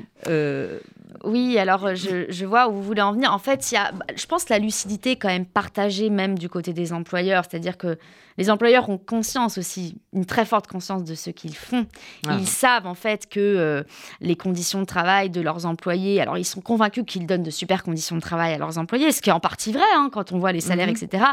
[1.24, 3.34] Oui, alors je, je, vois où vous voulez en venir.
[3.34, 6.38] En fait, il y a, je pense que la lucidité est quand même partagée même
[6.38, 7.44] du côté des employeurs.
[7.50, 7.98] C'est-à-dire que
[8.38, 11.86] les employeurs ont conscience aussi, une très forte conscience de ce qu'ils font.
[12.28, 12.38] Ah.
[12.40, 13.84] Ils savent en fait que euh,
[14.20, 17.84] les conditions de travail de leurs employés, alors ils sont convaincus qu'ils donnent de super
[17.84, 20.40] conditions de travail à leurs employés, ce qui est en partie vrai hein, quand on
[20.40, 20.96] voit les salaires, mhm.
[20.96, 21.24] etc.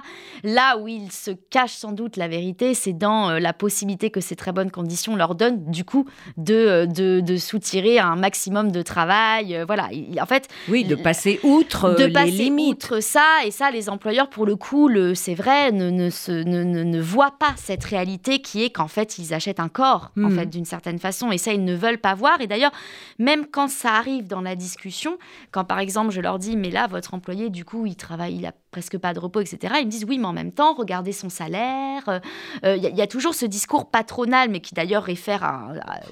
[0.45, 4.21] Là où ils se cachent sans doute la vérité, c'est dans euh, la possibilité que
[4.21, 8.73] ces très bonnes conditions leur donnent du coup de, euh, de, de soutirer un maximum
[8.73, 9.57] de travail.
[9.69, 10.49] Voilà, en fait.
[10.69, 12.71] Oui, de passer outre de les passer limites.
[12.71, 16.65] outre ça, et ça, les employeurs, pour le coup, c'est vrai, ne, ne, se, ne,
[16.65, 20.39] ne voient pas cette réalité qui est qu'en fait, ils achètent un corps, en hmm.
[20.39, 21.31] fait, d'une certaine façon.
[21.31, 22.41] Et ça, ils ne veulent pas voir.
[22.41, 22.73] Et d'ailleurs,
[23.19, 25.19] même quand ça arrive dans la discussion,
[25.53, 28.47] quand par exemple, je leur dis, mais là, votre employé, du coup, il travaille, il
[28.47, 29.75] a presque pas de repos, etc.
[29.81, 32.21] Ils me disent, oui, mais en même temps, regardez son salaire.
[32.63, 35.43] Il euh, y, y, a toujours ce discours patronal, mais qui d'ailleurs réfère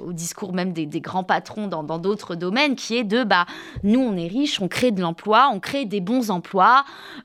[0.05, 3.47] au discours même des, des grands patrons dans d'autres domaines, qui est de, bah,
[3.85, 6.85] nous, on est riches, on crée de l'emploi, on crée des bons emplois.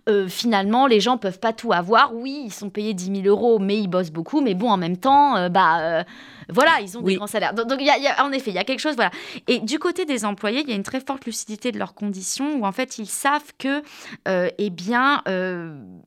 [0.10, 2.14] Euh, finalement, les gens peuvent pas tout avoir.
[2.14, 4.42] Oui, ils sont payés 10 000 euros, mais ils bossent beaucoup.
[4.42, 6.04] Mais bon, en même temps, euh, bah, euh,
[6.50, 7.54] voilà, ils ont des grands salaires.
[7.54, 8.96] Donc, y y a, en effet, il y a quelque chose.
[8.96, 9.12] Voilà.
[9.48, 12.56] Et du côté des employés, il y a une très forte lucidité de leurs conditions
[12.60, 13.82] où en fait, ils savent que,
[14.28, 15.22] eh bien,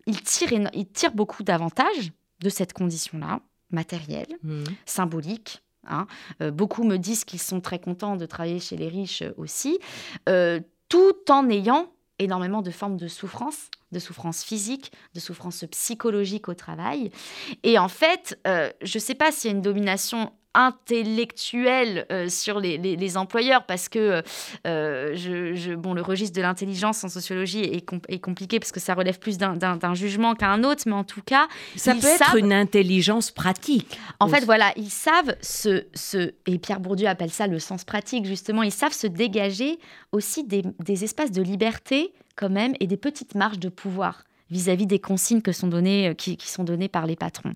[0.06, 4.64] ils tirent, ils tirent beaucoup d'avantages de cette condition-là, matérielle, mmh.
[4.86, 6.06] symbolique, Hein.
[6.42, 9.78] Euh, beaucoup me disent qu'ils sont très contents de travailler chez les riches euh, aussi,
[10.28, 16.48] euh, tout en ayant énormément de formes de souffrance, de souffrance physique, de souffrance psychologique
[16.48, 17.10] au travail.
[17.64, 22.60] Et en fait, je ne sais pas s'il y a une domination intellectuel euh, sur
[22.60, 24.22] les, les, employeurs parce que
[24.66, 28.94] euh, je, bon, le registre de l'intelligence en sociologie est, est, compliqué parce que ça
[28.94, 31.48] relève plus d'un jugement qu'un autre, mais en tout cas...
[31.76, 33.98] Ça peut être une intelligence pratique.
[34.20, 36.32] En fait, voilà, ils savent se, se...
[36.46, 38.62] Et Pierre Bourdieu appelle ça le sens pratique, justement.
[38.62, 39.78] Ils savent se dégager
[40.12, 44.86] aussi des, des espaces de liberté quand même et des petites marges de pouvoir vis-à-vis
[44.86, 47.52] des consignes que sont données, euh, qui, sont données par les patrons,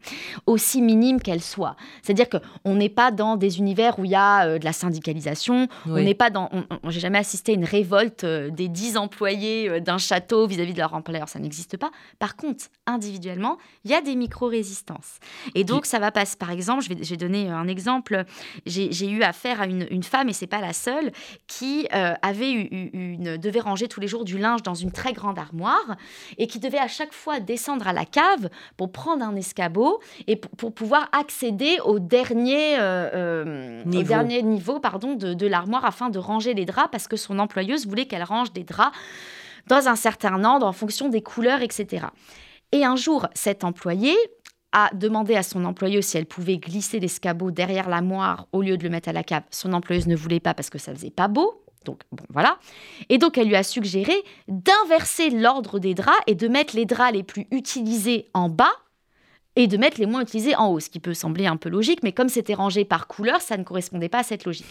[0.46, 1.76] aussi minimes qu'elles soient.
[2.02, 5.68] C'est-à-dire qu'on n'est pas dans des univers où il y a euh, de la syndicalisation,
[5.86, 6.50] on n'est pas dans...
[6.88, 10.94] J'ai jamais assisté à une révolte euh, des dix employés d'un château vis-à-vis de leur
[10.94, 11.90] employeur, ça n'existe pas.
[12.18, 15.18] Par contre, individuellement, il y a des micro-résistances.
[15.54, 18.24] Et donc, ça va passer, par exemple, je vais, je donner un exemple,
[18.66, 21.12] j'ai eu affaire à une, une, femme, et c'est pas la seule,
[21.46, 25.38] qui avait eu, une, devait ranger tous les jours du linge dans une très grande
[25.38, 25.96] armoire,
[26.38, 28.48] et qui devait à chaque fois descendre à la cave
[28.78, 34.00] pour prendre un escabeau et pour, pouvoir accéder au dernier, euh, euh, niveau.
[34.00, 37.38] Au dernier niveau pardon, de, de l'armoire afin de ranger les draps parce que son
[37.38, 38.96] employeuse voulait qu'elle range des draps
[39.66, 42.06] dans un certain ordre en fonction des couleurs, etc.
[42.72, 44.16] Et un jour, cet employé
[44.72, 48.82] a demandé à son employeuse si elle pouvait glisser l'escabeau derrière l'armoire au lieu de
[48.82, 49.42] le mettre à la cave.
[49.50, 51.62] Son employeuse ne voulait pas parce que ça faisait pas beau.
[51.88, 52.58] Donc, bon, voilà.
[53.08, 54.12] Et donc, elle lui a suggéré
[54.46, 58.74] d'inverser l'ordre des draps et de mettre les draps les plus utilisés en bas
[59.56, 62.02] et de mettre les moins utilisés en haut, ce qui peut sembler un peu logique,
[62.02, 64.66] mais comme c'était rangé par couleur, ça ne correspondait pas à cette logique.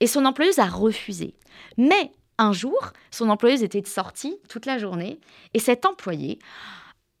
[0.00, 1.34] Et son employeuse a refusé.
[1.76, 5.20] Mais un jour, son employeuse était sortie toute la journée,
[5.52, 6.38] et cet employé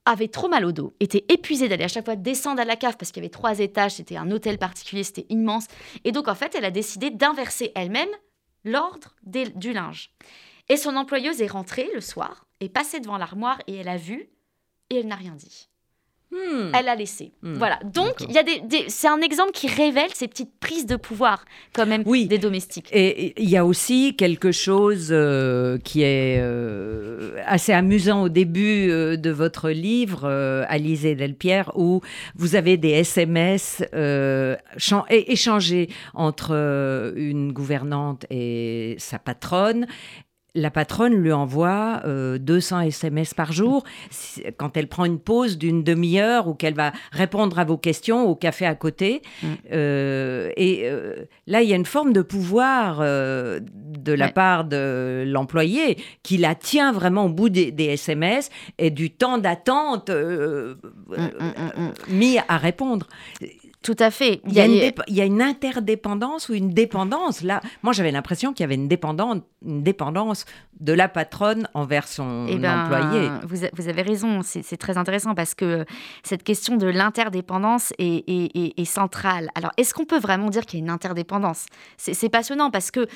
[0.06, 2.96] avait trop mal au dos, était épuisé d'aller à chaque fois descendre à la cave
[2.98, 5.66] parce qu'il y avait trois étages, c'était un hôtel particulier, c'était immense.
[6.04, 8.08] Et donc, en fait, elle a décidé d'inverser elle-même
[8.64, 10.10] l'ordre du linge.
[10.68, 14.28] Et son employeuse est rentrée le soir, est passée devant l'armoire et elle a vu
[14.90, 15.68] et elle n'a rien dit.
[16.34, 16.70] Hmm.
[16.74, 17.32] Elle a laissé.
[17.42, 17.54] Hmm.
[17.54, 17.78] Voilà.
[17.84, 21.44] Donc, il y a des, c'est un exemple qui révèle ces petites prise de pouvoir
[21.72, 22.26] quand même oui.
[22.26, 22.88] des domestiques.
[22.92, 26.42] Et il y a aussi quelque chose euh, qui est
[27.46, 30.28] assez amusant au début de votre livre,
[30.68, 32.00] Alizé Delpierre, où
[32.34, 33.84] vous avez des SMS
[35.10, 39.86] échangés entre une gouvernante et sa patronne
[40.54, 43.84] la patronne lui envoie 200 euh, SMS par jour
[44.56, 48.36] quand elle prend une pause d'une demi-heure ou qu'elle va répondre à vos questions au
[48.36, 49.22] café à côté.
[49.42, 49.46] Mm.
[49.72, 55.24] Euh, et euh, là, il y a une forme de pouvoir de la part de
[55.26, 60.74] l'employé qui la tient vraiment au bout des, SMS et du temps d'attente mm,
[61.10, 63.06] mm, mis à répondre.
[63.84, 64.40] Tout à fait.
[64.46, 67.42] Il y, a une, il y, a une interdépendance ou une dépendance.
[67.42, 70.46] Là, moi, j'avais l'impression qu'il y avait une dépendance, une dépendance
[70.80, 73.28] de la patronne envers son eh ben, employé.
[73.46, 75.84] Vous, vous, avez raison, c'est très intéressant parce que
[76.22, 79.50] cette question de l'interdépendance est, est, est, centrale.
[79.54, 81.66] Alors, est-ce qu'on peut vraiment dire qu'il y a une interdépendance?
[81.98, 83.06] C'est passionnant parce que,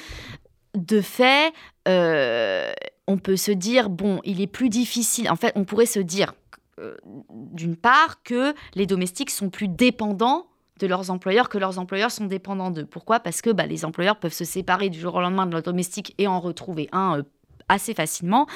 [0.76, 1.50] de fait,
[1.88, 2.70] euh,
[3.06, 5.30] on peut se dire, bon, il est plus difficile.
[5.30, 6.34] En fait, on pourrait se dire,
[6.78, 6.94] euh,
[7.30, 10.47] d'une part, que les domestiques sont plus dépendants
[10.78, 12.86] de leurs employeurs que leurs employeurs sont dépendants d'eux.
[12.86, 13.20] Pourquoi?
[13.20, 16.14] Parce que bah, les employeurs peuvent se séparer du jour au lendemain de leur domestique
[16.18, 17.22] et en retrouver un euh,
[17.68, 18.46] assez facilement.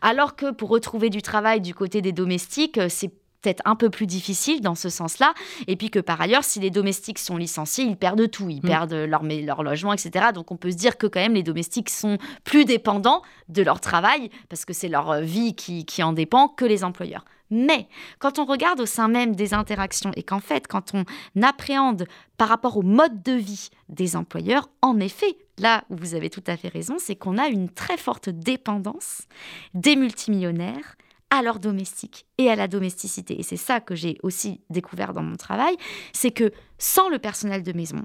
[0.00, 3.90] Alors que pour retrouver du travail du côté des domestiques, euh, c'est peut-être un peu
[3.90, 5.34] plus difficile dans ce sens-là.
[5.66, 8.48] Et puis que par ailleurs, si les domestiques sont licenciés, ils perdent tout.
[8.48, 8.68] Ils mm.
[8.68, 10.26] perdent leur, leur logement, etc.
[10.34, 13.80] Donc on peut se dire que quand même les domestiques sont plus dépendants de leur
[13.80, 17.24] travail, parce que c'est leur euh, vie qui, qui en dépend, que les employeurs.
[17.50, 17.86] Mais
[18.18, 21.04] quand on regarde au sein même des interactions et qu'en fait, quand on
[21.42, 22.06] appréhende
[22.38, 26.42] par rapport au mode de vie des employeurs, en effet, là où vous avez tout
[26.46, 29.24] à fait raison, c'est qu'on a une très forte dépendance
[29.74, 30.96] des multimillionnaires
[31.32, 33.40] à leur domestique et à la domesticité.
[33.40, 35.74] Et c'est ça que j'ai aussi découvert dans mon travail,
[36.12, 38.04] c'est que sans le personnel de maison,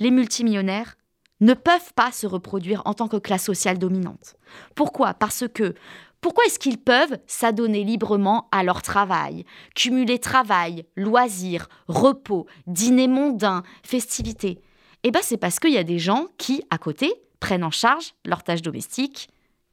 [0.00, 0.96] les multimillionnaires
[1.40, 4.34] ne peuvent pas se reproduire en tant que classe sociale dominante.
[4.74, 5.14] Pourquoi?
[5.14, 5.74] Parce que
[6.20, 9.44] pourquoi est-ce qu'ils peuvent s'adonner librement à leur travail,
[9.76, 14.60] cumuler travail, loisirs, repos, dîner mondains, festivités
[15.04, 18.14] Eh bien, c'est parce qu'il y a des gens qui, à côté, prennent en charge
[18.24, 19.28] leurs tâches domestiques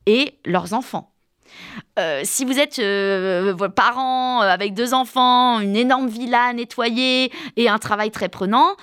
[0.06, 1.15] et leurs enfants.
[1.98, 7.70] Euh, si vous êtes euh, parent euh, avec deux enfants, une énorme villa nettoyée et
[7.70, 8.76] un travail très prenant,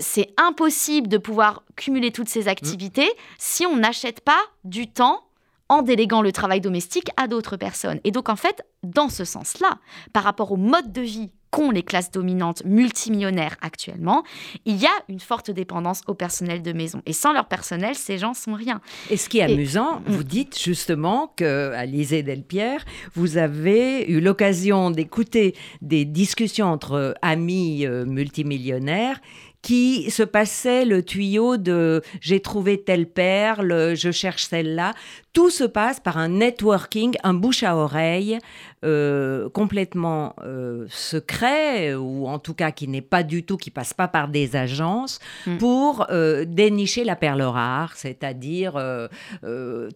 [0.00, 5.24] c'est impossible de pouvoir cumuler toutes ces activités si on n'achète pas du temps
[5.68, 8.00] en déléguant le travail domestique à d'autres personnes.
[8.04, 9.78] Et donc en fait, dans ce sens-là,
[10.14, 14.24] par rapport au mode de vie qu'ont les classes dominantes multimillionnaires actuellement,
[14.64, 17.02] il y a une forte dépendance au personnel de maison.
[17.06, 18.80] Et sans leur personnel, ces gens sont rien.
[19.10, 20.02] Et ce qui est amusant, mm.
[20.06, 22.84] vous dites justement que Alizé Delpierre,
[23.14, 29.20] vous avez eu l'occasion d'écouter des discussions entre amis euh, multimillionnaires
[29.62, 34.92] qui se passait le tuyau de j'ai trouvé telle perle, je cherche celle-là.
[35.32, 38.38] Tout se passe par un networking, un bouche à oreille
[38.84, 43.94] euh, complètement euh, secret, ou en tout cas qui n'est pas du tout, qui passe
[43.94, 45.58] pas par des agences, mm.
[45.58, 48.72] pour euh, dénicher la perle rare, c'est-à-dire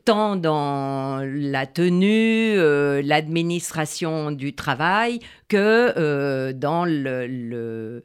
[0.04, 2.56] tant dans la tenue,
[3.02, 8.02] l'administration du travail, que dans le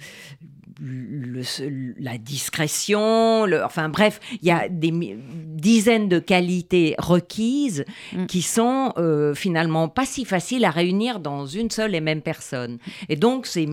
[0.81, 8.25] la discrétion, enfin bref, il y a des dizaines de qualités requises mm.
[8.25, 12.79] qui sont euh, finalement pas si faciles à réunir dans une seule et même personne.
[13.09, 13.67] Et donc ces,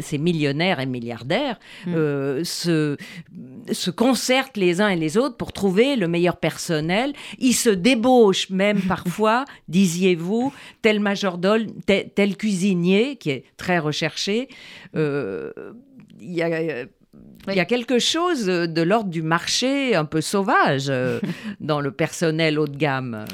[0.00, 1.94] ces millionnaires et milliardaires mm.
[1.94, 2.96] euh, se,
[3.72, 7.12] se concertent les uns et les autres pour trouver le meilleur personnel.
[7.38, 14.48] Ils se débauchent même parfois, disiez-vous, tel majordome, tel, tel, cuisinier qui est très recherché.
[14.94, 15.52] Euh,
[16.32, 16.86] y a
[17.48, 21.20] il y a quelque chose de l'ordre du marché un peu sauvage euh,
[21.60, 23.24] dans le personnel haut de gamme.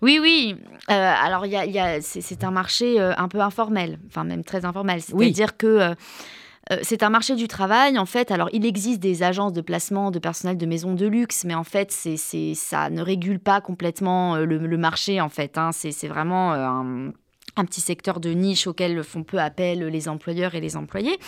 [0.00, 0.56] Oui, oui.
[0.90, 5.00] Euh, alors, y a, c'est un marché euh, un peu informel, enfin même très informel.
[5.00, 5.94] C'est-à-dire que
[6.80, 8.30] c'est un marché du travail, en fait.
[8.30, 11.64] Alors, il existe des agences de placement de personnel de maisons de luxe, mais en
[11.64, 15.58] fait, c'est ça ne régule pas complètement le, marché, en fait.
[15.58, 15.70] Hein.
[15.72, 17.12] C'est vraiment un
[17.56, 21.18] un petit secteur de niche auquel font peu appel les employeurs et les employés.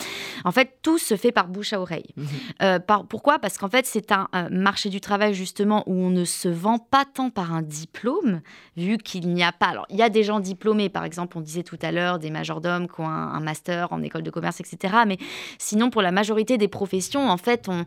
[0.43, 2.13] En fait, tout se fait par bouche à oreille.
[2.15, 2.27] Mhm.
[2.61, 3.39] Euh, pourquoi?
[3.39, 7.05] Parce qu'en fait, c'est un, marché du travail justement où on ne se vend pas
[7.05, 8.41] tant par un diplôme,
[8.75, 9.67] vu qu'il n'y a pas.
[9.67, 12.29] Alors, il y a des gens diplômés, par exemple, on disait tout à l'heure, des
[12.29, 14.95] majordomes qui ont un, master en école de commerce, etc.
[15.07, 15.17] Mais
[15.57, 17.85] sinon, pour la majorité des professions, en fait, on,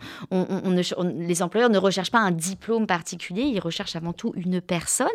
[1.19, 5.09] les employeurs ne recherchent pas un diplôme particulier, ils recherchent avant tout une personne.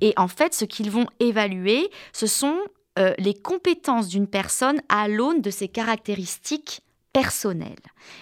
[0.00, 2.55] Et en fait, ce qu'ils vont évaluer, ce sont
[2.98, 6.82] euh, les compétences d'une personne à l'aune de ses caractéristiques
[7.12, 7.76] personnel.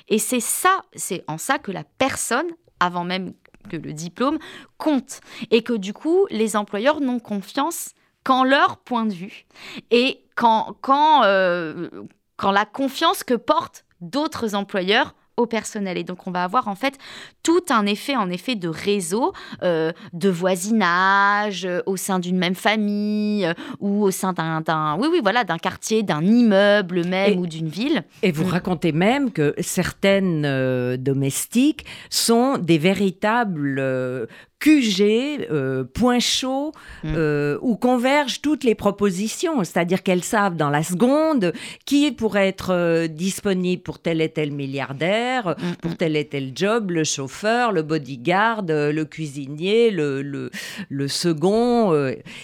[0.09, 2.47] Et c'est ça, c'est en ça que la personne,
[2.79, 3.35] avant même
[3.69, 4.39] que le diplôme,
[4.79, 5.21] compte.
[5.51, 7.91] Et que du coup, les employeurs n'ont confiance
[8.23, 9.47] qu'en leur point de vue.
[9.91, 11.89] Et quand, quand, euh,
[12.37, 15.99] quand la confiance que portent d'autres employeurs au personnel.
[15.99, 16.99] Et donc, on va avoir en fait
[17.43, 19.33] tout un effet, en effet, de réseau,
[19.63, 25.09] euh, de voisinage euh, au sein d'une même famille euh, ou au sein d'un, oui,
[25.11, 28.05] oui, voilà, d'un quartier, d'un immeuble même ou d'une ville.
[28.23, 28.51] Et vous mm.
[28.51, 34.29] racontez même que certaines domestiques sont des véritables
[34.65, 37.13] QG, euh, point chaud, mm.
[37.15, 41.53] euh, où convergent toutes les propositions, c'est-à-dire qu'elles savent dans la seconde
[41.85, 45.97] qui pourrait être euh, disponible pour tel et tel milliardaire, mm, pour mm.
[45.97, 51.95] tel et tel job, le chauffeur, le bodyguard, le cuisinier, le, le, second,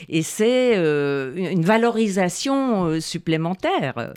[0.09, 4.13] et c'est une valorisation supplémentaire.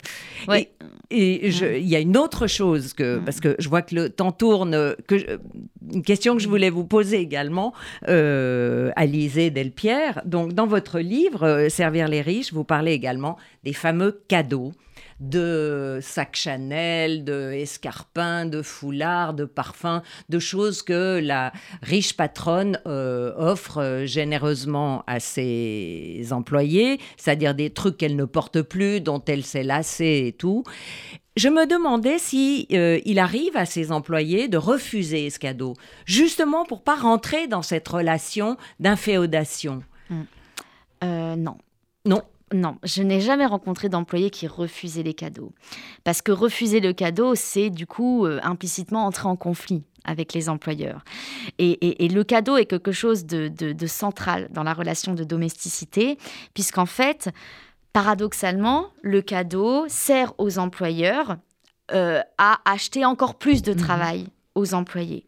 [0.50, 0.68] Et,
[1.10, 4.94] il y a une autre chose que, parce que je vois que le temps tourne,
[5.06, 5.38] que
[5.92, 7.72] une question que je voulais vous poser également,
[8.08, 10.22] euh, Alizé Delpierre.
[10.24, 14.72] Donc, dans votre livre, euh, Servir les riches, vous parlez également des fameux cadeaux
[15.20, 22.80] de sacs Chanel, de escarpins, de foulards, de parfums, de choses que la riche patronne
[22.86, 29.22] euh, offre euh, généreusement à ses employés, c'est-à-dire des trucs qu'elle ne porte plus, dont
[29.26, 30.64] elle s'est lassée et tout.
[31.36, 35.74] Je me demandais si euh, il arrive à ses employés de refuser ce cadeau,
[36.06, 39.82] justement pour pas rentrer dans cette relation d'inféodation.
[41.02, 41.58] Euh, non.
[42.04, 42.22] Non.
[42.52, 45.52] Non, je n'ai jamais rencontré d'employés qui refusaient les cadeaux.
[46.04, 50.48] Parce que refuser le cadeau, c'est du coup euh, implicitement entrer en conflit avec les
[50.48, 51.02] employeurs.
[51.58, 56.18] Et, le cadeau est quelque chose de, central dans la relation de domesticité,
[56.52, 57.30] puisqu'en fait,
[57.94, 61.38] paradoxalement, le cadeau sert aux employeurs
[61.92, 65.24] euh, à acheter encore plus de mmh travail aux employés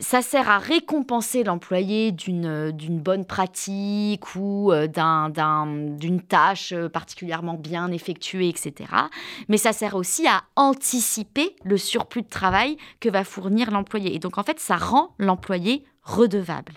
[0.00, 7.90] ça sert à récompenser l'employé d'une bonne pratique ou euh, d'une tâche euh, particulièrement bien
[7.92, 8.90] effectuée, etc.
[9.48, 14.14] Mais ça sert aussi à anticiper le surplus de travail que va fournir l'employé.
[14.14, 16.72] Et donc, en fait, ça rend l'employé redevable.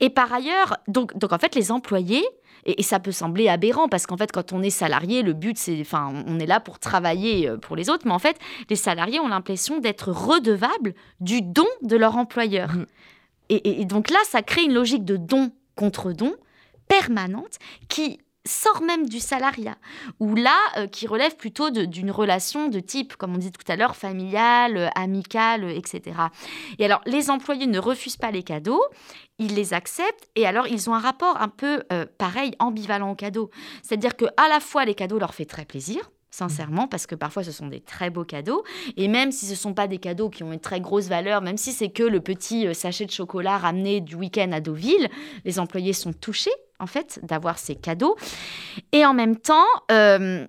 [0.00, 2.24] Et par ailleurs, donc, donc en fait, les employés
[2.64, 5.80] et, ça peut sembler aberrant parce qu'en fait, quand on est salarié, le but, c'est,
[5.80, 8.38] enfin, on est là pour travailler euh, pour les autres, mais en fait,
[8.70, 12.72] les salariés ont l'impression d'être redevables du don de leur employeur.
[12.72, 12.86] Mmh.
[13.50, 16.34] et, donc là, ça crée une logique de don contre don
[16.88, 17.58] permanente
[17.88, 19.76] qui sort même du salariat,
[20.20, 23.76] ou là, euh, qui relève plutôt d'une relation de type, comme on dit tout à
[23.76, 26.16] l'heure, familiale, euh, amicale, etc.
[26.78, 28.82] Et alors, les employés ne refusent pas les cadeaux,
[29.38, 33.16] ils les acceptent, et alors ils ont un rapport un peu euh, pareil, ambivalent aux
[33.16, 33.50] cadeaux.
[33.82, 37.44] C'est-à-dire que à la fois, les cadeaux leur fait très plaisir, sincèrement, parce que parfois
[37.44, 38.62] ce sont des très beaux cadeaux.
[38.96, 41.40] Et même si ce ne sont pas des cadeaux qui ont une très grosse valeur,
[41.40, 45.08] même si c'est que le petit sachet de chocolat ramené du week-end à Deauville,
[45.44, 46.50] les employés sont touchés
[46.84, 48.14] en fait, d'avoir ces cadeaux.
[48.92, 50.46] Et en même temps, euh,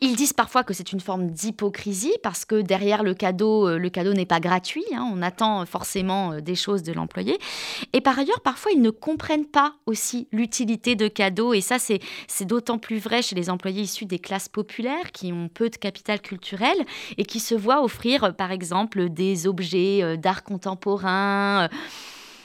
[0.00, 3.88] ils disent parfois que c'est une forme d'hypocrisie parce que derrière le cadeau, euh, le
[3.88, 4.84] cadeau n'est pas gratuit.
[4.92, 5.08] Hein.
[5.14, 7.38] on attend forcément euh, des choses de l'employé.
[7.92, 11.54] Et par ailleurs, parfois, ils ne comprennent pas aussi l'utilité de cadeaux.
[11.54, 12.00] Et ça, c'est
[12.44, 16.20] d'autant plus vrai chez les employés issus des classes populaires qui ont peu de capital
[16.20, 16.76] culturel
[17.16, 21.68] et qui se voient offrir, par exemple, des objets d'art contemporain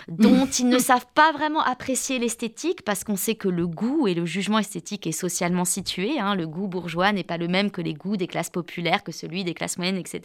[0.09, 4.13] dont ils ne savent pas vraiment apprécier l'esthétique parce qu'on sait que le goût et
[4.13, 6.19] le jugement esthétique est socialement situé.
[6.19, 6.35] Hein.
[6.35, 9.43] Le goût bourgeois n'est pas le même que les goûts des classes populaires, que celui
[9.43, 10.21] des classes moyennes, etc.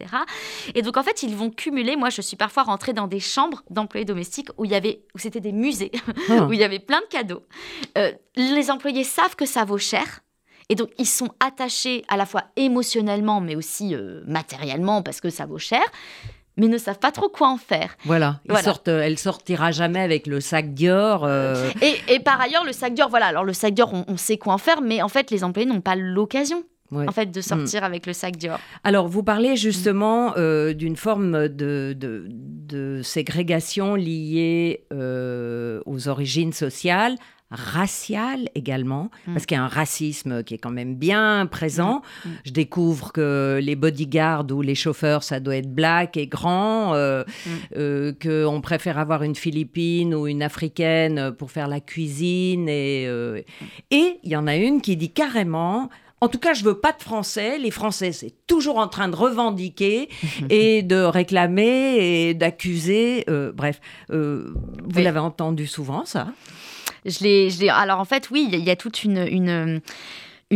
[0.75, 1.97] Et donc en fait, ils vont cumuler.
[1.97, 5.19] Moi, je suis parfois rentrée dans des chambres d'employés domestiques où il y avait, où
[5.19, 5.93] c'était des musées,
[6.31, 6.47] ah.
[6.47, 7.43] où il y avait plein de cadeaux.
[7.99, 10.21] Euh, les employés savent que ça vaut cher.
[10.71, 15.29] Et donc, ils sont attachés à la fois émotionnellement, mais aussi euh, matériellement, parce que
[15.29, 15.83] ça vaut cher
[16.57, 17.97] mais ne savent pas trop quoi en faire.
[18.05, 21.25] Voilà, euh, elle sortira jamais avec le sac Dior.
[21.25, 21.71] Euh.
[22.09, 24.59] Et, par ailleurs, le sac Dior, voilà, alors le sac Dior, on, sait quoi en
[24.59, 26.65] faire, mais en fait, les employés n'ont pas l'occasion.
[26.93, 27.85] En fait, de sortir mm.
[27.85, 28.61] avec le sac Dior.
[28.85, 37.17] Alors, vous parlez justement euh, d'une forme de, de, ségrégation liée aux origines sociales
[37.51, 39.35] racial également, mm.
[39.35, 42.03] parce qu'il y a un racisme qui est quand même bien présent.
[42.25, 42.29] Mm.
[42.29, 42.33] Mm.
[42.47, 47.25] Je découvre que les bodyguards ou les chauffeurs, ça doit être black et grand, euh,
[47.77, 52.69] euh, qu'on préfère avoir une Philippine ou une Africaine pour faire la cuisine.
[52.69, 53.41] Et euh,
[53.91, 55.91] et il y en a une qui dit carrément...
[56.21, 57.59] En tout cas, je veux pas de Français.
[57.59, 60.09] Les Français, c'est toujours en train de revendiquer
[60.49, 63.27] et de réclamer et d'accuser.
[63.53, 63.79] bref,
[64.09, 66.29] vous l'avez entendu souvent, ça?
[67.05, 69.81] Je l'ai, alors en fait, oui, il y, a toute une, une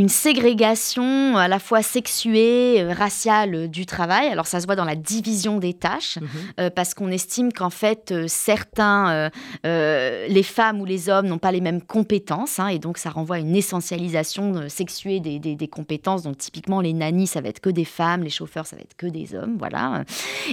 [0.08, 4.28] ségrégation à la fois sexuée, euh, raciale euh, du travail.
[4.28, 6.28] Alors ça se voit dans la division des tâches, mhm.
[6.60, 9.30] euh, parce qu'on estime qu'en fait, certains,
[9.64, 13.36] les femmes ou les hommes n'ont pas les mêmes compétences, hein, et donc ça renvoie
[13.36, 16.22] à une essentialisation sexuée des, des, compétences.
[16.22, 18.96] Donc typiquement, les nannies, ça va être que des femmes, les chauffeurs, ça va être
[18.96, 20.04] que des hommes, voilà.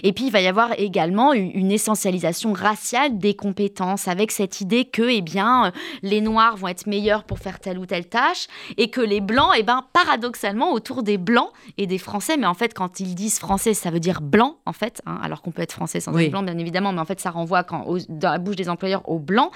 [0.04, 4.86] Et puis il va y avoir également une essentialisation raciale des compétences, avec cette idée
[4.86, 5.72] que, eh bien,
[6.02, 9.52] les noirs vont être meilleurs pour faire telle ou telle tâche, et que les blancs,
[9.56, 13.16] et eh ben, paradoxalement, autour des blancs et des français, mais en fait, quand ils
[13.16, 16.18] disent français, ça veut dire blanc, en fait, hein, alors qu'on peut être français sans
[16.18, 19.08] être blanc, bien évidemment, mais en fait, ça renvoie quand, dans la bouche des employeurs
[19.10, 19.52] aux blancs.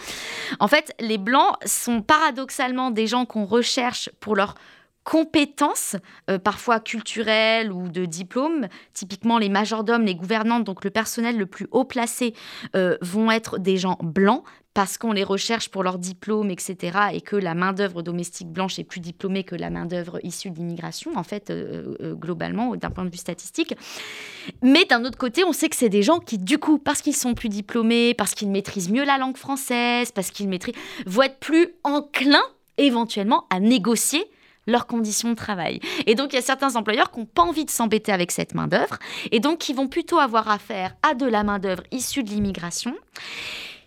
[0.59, 4.55] En fait, les blancs sont paradoxalement des gens qu'on recherche pour leur
[5.03, 5.95] compétences,
[6.29, 8.67] euh, parfois culturelles ou de diplôme.
[8.93, 12.35] Typiquement, les majordomes, les gouvernantes, donc le personnel le plus haut placé,
[12.75, 14.43] euh, vont être des gens blancs
[14.73, 18.83] parce qu'on les recherche pour leur diplôme, etc., et que la main-d'œuvre domestique blanche est
[18.83, 23.09] plus diplômée que la main-d'œuvre issue de l'immigration, en fait, euh, globalement, d'un point de
[23.09, 23.73] vue statistique.
[24.61, 27.15] Mais d'un autre côté, on sait que c'est des gens qui, du coup, parce qu'ils
[27.15, 31.39] sont plus diplômés, parce qu'ils maîtrisent mieux la langue française, parce qu'ils maîtrisent, vont être
[31.39, 32.39] plus enclins
[32.77, 34.23] éventuellement à négocier
[34.67, 35.79] leurs conditions de travail.
[36.05, 38.53] Et donc, il y a certains employeurs qui n'ont pas envie de s'embêter avec cette
[38.53, 38.97] main-d'œuvre
[39.31, 42.95] et donc qui vont plutôt avoir affaire à de la main-d'œuvre issue de l'immigration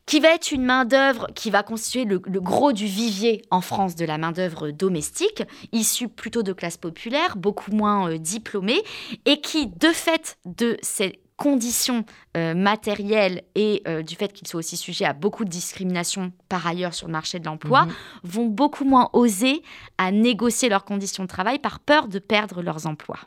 [0.07, 4.05] qui va être une main-d'œuvre qui va constituer le, gros du vivier en France de
[4.05, 5.42] la main-d'œuvre domestique,
[5.72, 8.82] issue plutôt de classes populaires, beaucoup moins euh, diplômée,
[9.24, 12.05] et qui, de fait de ces conditions
[12.36, 16.66] euh, matérielles et euh, du fait qu'ils soient aussi sujets à beaucoup de discrimination par
[16.66, 17.92] ailleurs sur le marché de l'emploi, mhm.
[18.22, 19.62] vont beaucoup moins oser
[19.98, 23.18] à négocier leurs conditions de travail par peur de perdre leurs emplois.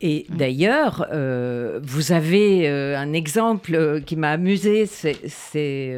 [0.00, 0.36] Et mm.
[0.36, 5.96] d'ailleurs, euh, vous avez un exemple qui m'a amusé, c'est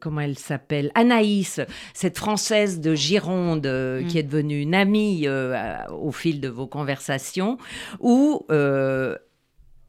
[0.00, 0.90] comment elle s'appelle?
[0.94, 1.60] Anaïs,
[1.94, 4.06] cette Française de Gironde mm.
[4.06, 7.58] qui est devenue une amie au fil de vos conversations,
[8.00, 8.46] où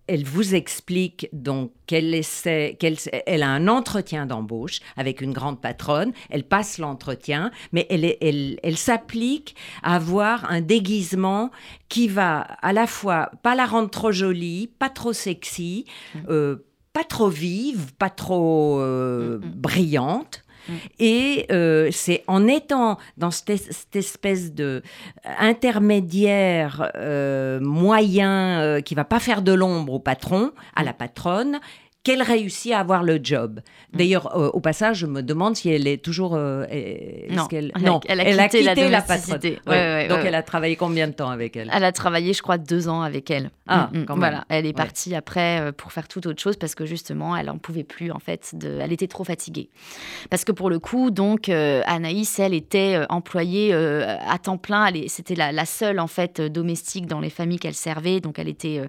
[0.07, 5.61] elle vous explique donc qu'elle essaie, qu'elle elle a un entretien d'embauche avec une grande
[5.61, 6.13] patronne.
[6.29, 11.51] Elle passe l'entretien, mais elle, elle, elle s'applique à avoir un déguisement
[11.89, 15.85] qui va à la fois pas la rendre trop jolie, pas trop sexy,
[16.15, 16.19] mmh.
[16.29, 19.41] euh, pas trop vive, pas trop euh, mmh,
[20.67, 20.73] mmh.
[20.73, 20.77] Mm.
[20.99, 24.81] Et euh, c'est en étant dans cette, espèce de
[25.39, 31.59] intermédiaire euh, moyen euh, qui va pas faire de l'ombre au patron, à la patronne,
[32.07, 33.59] qu'elle réussit à avoir le job.
[33.91, 33.97] Mm.
[33.97, 36.35] D'ailleurs, euh, au passage, je me demande si elle est toujours.
[36.35, 36.65] Euh,
[37.29, 41.29] non, elle, non, elle, a, quitté la, la Donc, elle a travaillé combien de temps
[41.29, 41.69] avec elle?
[41.73, 43.51] Elle a travaillé, je crois, deux ans avec elle.
[43.67, 44.05] Ah, mm, mm.
[44.15, 47.49] Voilà, elle est partie après euh, pour faire toute autre chose parce que justement, elle
[47.49, 48.55] en pouvait plus en fait.
[48.55, 48.79] De...
[48.81, 49.69] Elle était trop fatiguée.
[50.29, 54.87] Parce que pour le coup, donc Anaïs, elle était employée à temps plein.
[55.07, 58.21] C'était la, la, seule en fait domestique dans les familles qu'elle servait.
[58.21, 58.81] Donc, elle était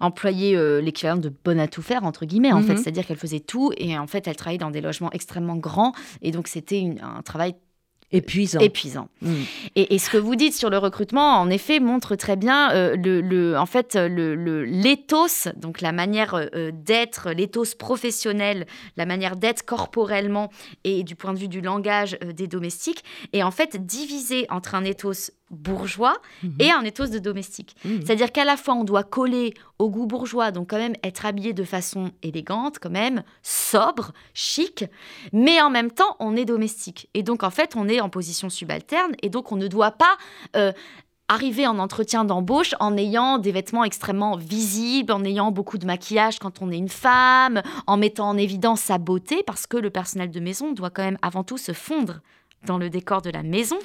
[0.00, 2.78] employée l'équivalent de bonne à tout faire entre guillemets en fait, mhm.
[2.78, 6.30] c'est-à-dire qu'elle faisait tout et en fait, elle travaillait dans des logements extrêmement grands et
[6.30, 7.54] donc c'était un travail
[8.12, 8.60] épuisant.
[8.60, 9.08] épuisant.
[9.22, 9.32] Mm.
[9.76, 13.56] Et, ce que vous dites sur le recrutement, en effet, montre très bien euh, le,
[13.56, 18.66] en fait, le, l'éthos, donc la manière euh, d'être, l'éthos professionnel,
[18.96, 20.50] la manière d'être corporellement
[20.84, 24.74] et du point de vue du langage euh, des domestiques, est en fait divisé entre
[24.74, 26.56] un éthos bourgeois mhm.
[26.58, 27.76] et un ethos de domestique.
[27.84, 28.00] Mhm.
[28.04, 31.52] C'est-à-dire qu'à la fois on doit coller au goût bourgeois, donc quand même être habillé
[31.52, 34.84] de façon élégante, quand même sobre, chic,
[35.32, 37.08] mais en même temps on est domestique.
[37.14, 40.16] Et donc en fait on est en position subalterne et donc on ne doit pas
[40.56, 40.72] euh,
[41.28, 46.38] arriver en entretien d'embauche en ayant des vêtements extrêmement visibles, en ayant beaucoup de maquillage
[46.38, 50.30] quand on est une femme, en mettant en évidence sa beauté, parce que le personnel
[50.30, 52.20] de maison doit quand même avant tout se fondre
[52.64, 53.78] dans le décor de la maison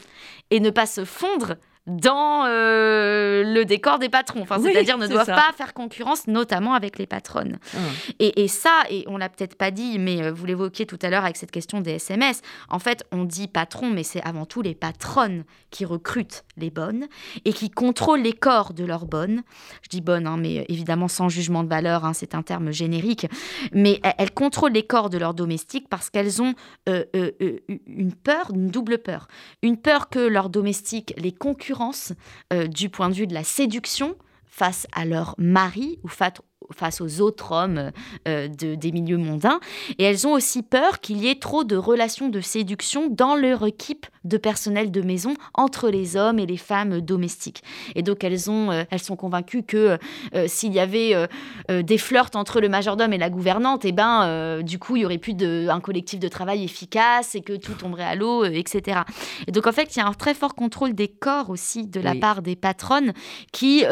[0.52, 1.56] et ne pas se fondre
[1.88, 4.42] dans euh, le décor des patrons.
[4.42, 7.60] Enfin, c'est-à-dire ne doivent pas faire concurrence, notamment avec les patronnes.
[7.74, 7.82] Hum.
[8.20, 11.24] Et, ça, et on l'a peut-être pas dit, mais euh, vous l'évoquiez tout à l'heure
[11.24, 12.42] avec cette question des SMS.
[12.70, 17.08] En fait, on dit patron, mais c'est avant tout les patronnes qui recrutent les bonnes
[17.46, 19.44] et qui contrôlent les corps de leurs bonnes.
[19.82, 23.28] Je dis bonnes, hein, mais évidemment sans jugement de valeur, hein, c'est un terme générique.
[23.72, 26.54] Mais elles contrôlent les corps de leurs domestiques parce qu'elles ont
[26.90, 27.06] euh,
[27.88, 29.28] une peur, une double peur.
[29.62, 31.77] Une peur que leurs domestiques les concurrents
[32.54, 34.16] euh, du point de vue de la séduction
[34.46, 36.42] face à leur mari ou face
[37.00, 37.92] aux autres hommes
[38.28, 39.60] euh, de, des milieux mondains.
[39.98, 43.66] Et elles ont aussi peur qu'il y ait trop de relations de séduction dans leur
[43.66, 47.64] équipe de personnel de maison entre les hommes et les femmes domestiques.
[47.96, 49.98] Et donc elles, ont, euh, elles sont convaincues que
[50.36, 51.14] euh, s'il y avait
[51.70, 55.06] des flirts entre le majordome et la gouvernante, et eh ben, du coup, il y
[55.06, 59.02] aurait plus de, un collectif de travail efficace et que tout tomberait à l'eau, etc.
[59.48, 62.00] Et donc en fait, il y a un très fort contrôle des corps aussi de
[62.00, 63.14] la part des patronnes
[63.52, 63.84] qui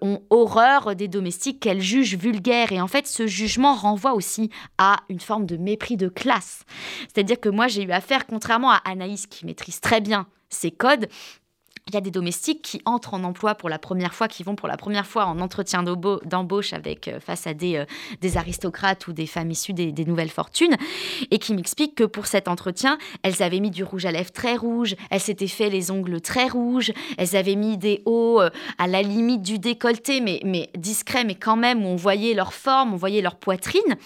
[0.00, 2.72] ont horreur des domestiques qu'elles juge vulgaire.
[2.72, 6.64] Et en fait, ce jugement renvoie aussi à une forme de mépris de classe.
[7.12, 11.08] C'est-à-dire que moi, j'ai eu affaire, contrairement à Anaïs qui maîtrise très bien ces codes,
[11.88, 14.54] il y a des domestiques qui entrent en emploi pour la première fois, qui vont
[14.54, 17.84] pour la première fois en entretien d'embauche avec euh, face à des, euh,
[18.20, 20.76] des, aristocrates ou des femmes issues des, nouvelles fortunes,
[21.30, 24.56] et qui m'expliquent que pour cet entretien, elles avaient mis du rouge à lèvres très
[24.56, 28.86] rouge, elles s'étaient fait les ongles très rouges, elles avaient mis des hauts euh, à
[28.86, 32.94] la limite du décolleté, mais, mais discret, mais quand même où on voyait leur forme,
[32.94, 33.96] on voyait leur poitrine.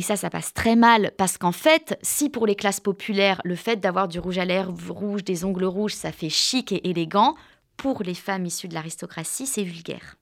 [0.00, 3.54] Et ça, ça passe très mal parce qu'en fait, si pour les classes populaires, le
[3.54, 7.34] fait d'avoir du rouge à lèvres rouge, des ongles rouges, ça fait chic et élégant,
[7.76, 10.16] pour les femmes issues de l'aristocratie, c'est vulgaire.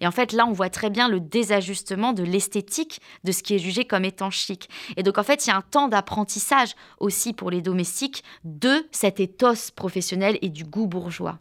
[0.00, 3.54] Et en fait, là, on voit très bien le désajustement de l'esthétique de ce qui
[3.54, 4.68] est jugé comme étant chic.
[4.96, 8.84] Et donc, en fait, il y a un temps d'apprentissage aussi pour les domestiques de
[8.90, 11.38] cet éthos professionnel et du goût bourgeois.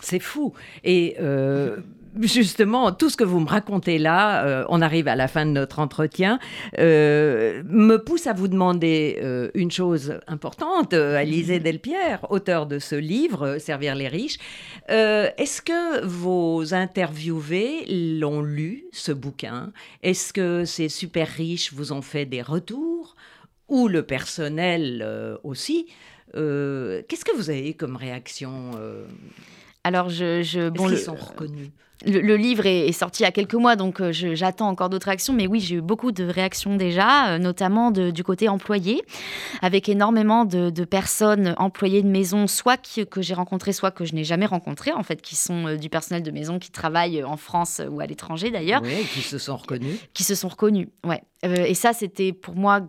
[0.00, 0.54] C'est fou.
[0.84, 1.82] Et euh,
[2.22, 5.50] justement, tout ce que vous me racontez là, euh, on arrive à la fin de
[5.50, 6.38] notre entretien,
[6.78, 10.94] euh, me pousse à vous demander euh, une chose importante.
[10.94, 14.38] Alizé Delpierre, auteur de ce livre, Servir les riches,
[14.88, 17.84] est-ce que vos interviewés
[18.18, 19.72] l'ont lu, ce bouquin?
[20.02, 23.16] Est-ce que ces super riches vous ont fait des retours?
[23.68, 25.04] Ou le personnel
[25.42, 25.86] aussi?
[26.32, 28.72] Qu'est-ce que vous avez comme réaction
[29.86, 31.70] alors, je, bon, ils sont reconnus?
[32.04, 35.32] le, livre est, sorti il y a quelques mois, donc euh, j'attends encore d'autres réactions.
[35.32, 39.02] Mais oui, j'ai eu beaucoup de réactions déjà, euh, notamment du côté employé,
[39.62, 44.24] avec énormément de, personnes employées de maison, soit que j'ai rencontrées, soit que je n'ai
[44.24, 47.80] jamais rencontrées, en fait, qui sont euh, du personnel de maison qui travaille en France
[47.88, 48.82] ou à l'étranger d'ailleurs.
[48.82, 50.00] Oui, qui se sont reconnus.
[50.14, 51.22] Qui se sont reconnus, ouais.
[51.42, 52.80] et ça, c'était pour moi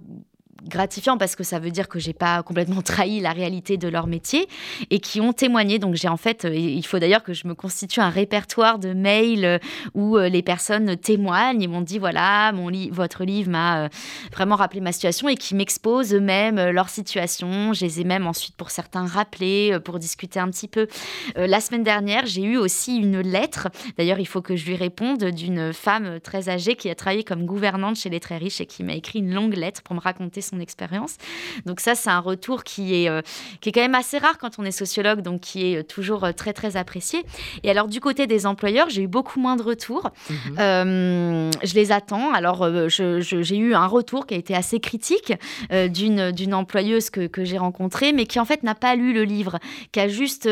[0.63, 4.07] gratifiant parce que ça veut dire que j'ai pas complètement trahi la réalité de leur
[4.07, 4.47] métier
[4.89, 5.79] et qui ont témoigné.
[5.79, 8.93] Donc j'ai en fait, euh, il faut d'ailleurs que je me constitue un répertoire de
[8.93, 9.59] mails euh,
[9.93, 13.89] où euh, les personnes témoignent et m'ont dit voilà, mon votre livre m'a
[14.33, 17.73] vraiment rappelé ma situation et qui m'exposent eux-mêmes leur situation.
[17.73, 20.87] Je les ai même ensuite pour certains rappelés pour discuter un petit peu.
[21.35, 23.69] la semaine dernière, j'ai eu aussi une lettre.
[23.97, 27.45] D'ailleurs, il faut que je lui réponde d'une femme très âgée qui a travaillé comme
[27.45, 30.41] gouvernante chez les très riches et qui m'a écrit une longue lettre pour me raconter
[30.47, 31.17] son expérience.
[31.65, 33.21] Donc ça, c'est un retour qui est, euh,
[33.61, 36.23] qui est quand même assez rare quand on est sociologue, donc qui est euh, toujours
[36.23, 37.23] euh, très, très apprécié.
[37.63, 40.09] Et alors, du côté des employeurs, j'ai eu beaucoup moins de retours.
[40.29, 41.51] Mhm.
[41.63, 42.31] je les attends.
[42.33, 45.33] Alors, j'ai eu un retour qui a été assez critique
[45.71, 49.23] d'une d'une employeuse que, que j'ai rencontrée, mais qui en fait n'a pas lu le
[49.23, 49.59] livre,
[49.91, 50.49] qui a juste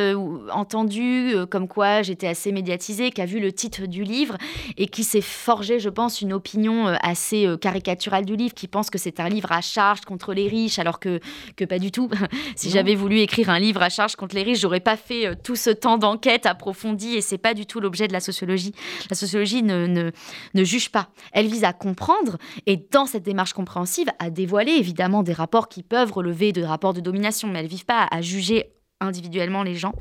[0.52, 4.38] entendu comme quoi j'étais assez médiatisée, qui a vu le titre du livre
[4.78, 8.98] et qui s'est forgé, je pense, une opinion assez caricaturale du livre, qui pense que
[8.98, 11.20] c'est un livre à charge contre les riches, alors que,
[11.56, 12.10] que pas du tout.
[12.56, 15.36] si j'avais voulu écrire un livre à charge contre les riches, j'aurais pas fait euh,
[15.42, 18.74] tout ce temps d'enquête approfondie et c'est pas du tout l'objet de la sociologie.
[19.10, 20.12] La sociologie ne, ne,
[20.54, 21.10] ne, juge pas.
[21.32, 25.84] Elle vise à comprendre et dans cette démarche compréhensive, à dévoiler évidemment des rapports qui
[25.84, 28.72] peuvent relever de rapports de domination, mais elle ne vise pas à juger
[29.02, 29.94] individuellement les gens.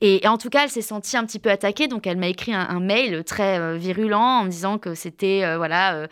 [0.00, 2.52] Et, en tout cas, elle s'est sentie un petit peu attaquée, donc elle m'a écrit
[2.52, 6.06] un, mail très euh, virulent en me disant que c'était euh, voilà euh,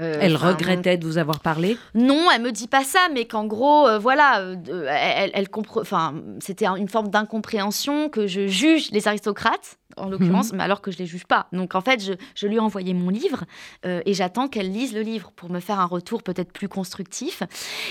[0.00, 1.76] elle regrettait de vous avoir parlé?
[1.94, 4.56] Non, elle me dit pas ça, mais qu'en gros, euh, voilà, euh,
[4.88, 10.58] elle, elle enfin, c'était une forme d'incompréhension que je juge les aristocrates en l'occurrence, mhm.
[10.58, 11.48] mais alors que je les juge pas.
[11.52, 12.00] Donc en fait,
[12.34, 13.44] je, lui ai envoyé mon livre
[13.84, 17.42] et j'attends qu'elle lise le livre pour me faire un retour peut-être plus constructif.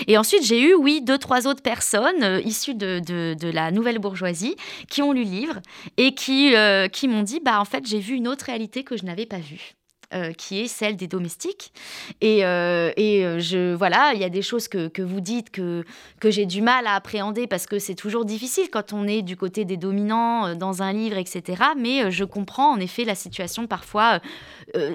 [0.06, 4.56] Et ensuite, j'ai eu, oui, deux, trois autres personnes issues de, de, la nouvelle bourgeoisie
[4.88, 5.60] qui ont lu le livre
[5.98, 6.54] et qui,
[6.90, 9.38] qui m'ont dit, bah en fait, j'ai vu une autre réalité que je n'avais pas
[9.38, 9.76] vue.
[10.12, 11.72] Euh, qui est celle des domestiques.
[12.20, 15.50] Et, euh, et euh, je, voilà, il y a des choses que, que vous dites
[15.50, 15.84] que,
[16.18, 19.36] que j'ai du mal à appréhender parce que c'est toujours difficile quand on est du
[19.36, 21.62] côté des dominants dans un livre, etc.
[21.78, 24.18] Mais je comprends en effet la situation parfois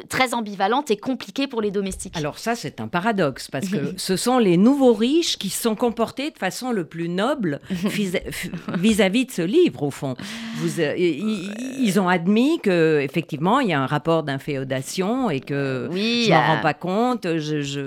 [0.09, 2.16] très ambivalente et compliquée pour les domestiques.
[2.18, 5.76] Alors ça, c'est un paradoxe parce que ce sont les nouveaux riches qui se sont
[5.76, 10.16] comportés de façon le plus noble vis-à-vis de ce livre, au fond.
[10.57, 15.89] Vous, ils, ils ont admis qu'effectivement, il y a un rapport d'inféodation passion et que
[15.91, 17.37] je m'en rends pas compte.
[17.37, 17.85] Je,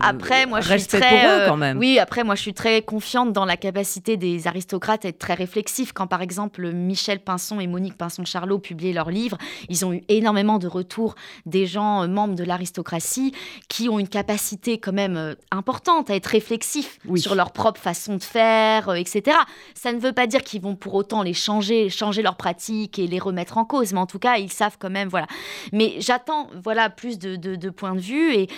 [0.00, 1.78] après, moi, je suis très, pour eux quand même.
[1.78, 5.34] Oui, après, moi, je suis très confiante dans la capacité des aristocrates à être très
[5.34, 5.92] réflexifs.
[5.92, 9.38] Quand, par exemple, Michel Pinson et Monique Pinson-Charlot publiaient leurs livres,
[9.68, 11.14] ils ont eu énormément de retours
[11.46, 13.32] des gens membres de l'aristocratie
[13.68, 18.22] qui ont une capacité quand même importante à être réflexifs sur leur propre façon de
[18.22, 19.36] faire, etc.
[19.74, 23.06] Ça ne veut pas dire qu'ils vont pour autant les changer, changer leurs pratiques et
[23.06, 25.26] les remettre en cause, mais en tout cas, ils savent quand même, voilà.
[25.72, 28.48] Mais j'attends, voilà, plus de, de, points de vue et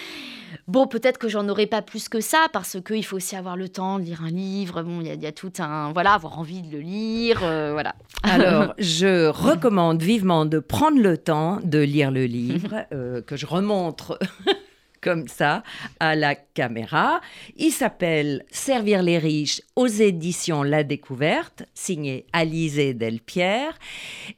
[0.67, 3.69] Bon, peut-être que j'en aurai pas plus que ça parce qu'il faut aussi avoir le
[3.69, 4.83] temps de lire un livre.
[4.83, 7.95] Bon, il y, a tout un voilà, avoir envie de le lire, euh, voilà.
[8.25, 13.47] Alors, je recommande vivement de prendre le temps de lire le livre euh, que je
[13.47, 14.19] remontre
[15.01, 15.63] comme ça
[15.99, 17.21] à la caméra.
[17.57, 23.79] Il s'appelle Servir les riches aux éditions La Découverte, signé Alizé Delpierre.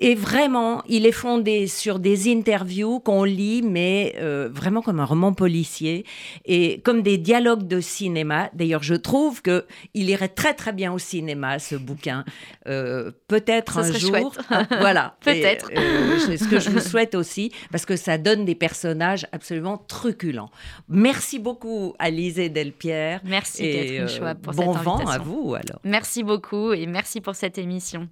[0.01, 5.05] Et vraiment, il est fondé sur des interviews qu'on lit, mais euh, vraiment comme un
[5.05, 6.05] roman policier
[6.45, 8.51] et comme des dialogues de cinéma.
[8.55, 12.25] D'ailleurs, je trouve que il irait très très bien au cinéma ce bouquin.
[12.69, 14.35] Euh, peut-être un jour.
[14.71, 15.17] voilà.
[15.25, 15.71] peut-être.
[15.77, 19.79] Euh, c'est ce que je vous souhaite aussi parce que ça donne des personnages absolument
[19.79, 20.51] truculents.
[20.89, 23.21] Merci beaucoup, Alizé Delpierre.
[23.25, 25.81] Merci, Catherine Chouab, pour bon cette vent à vous, alors.
[25.85, 28.09] Merci beaucoup et merci pour cette émission.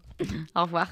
[0.54, 0.88] Au revoir.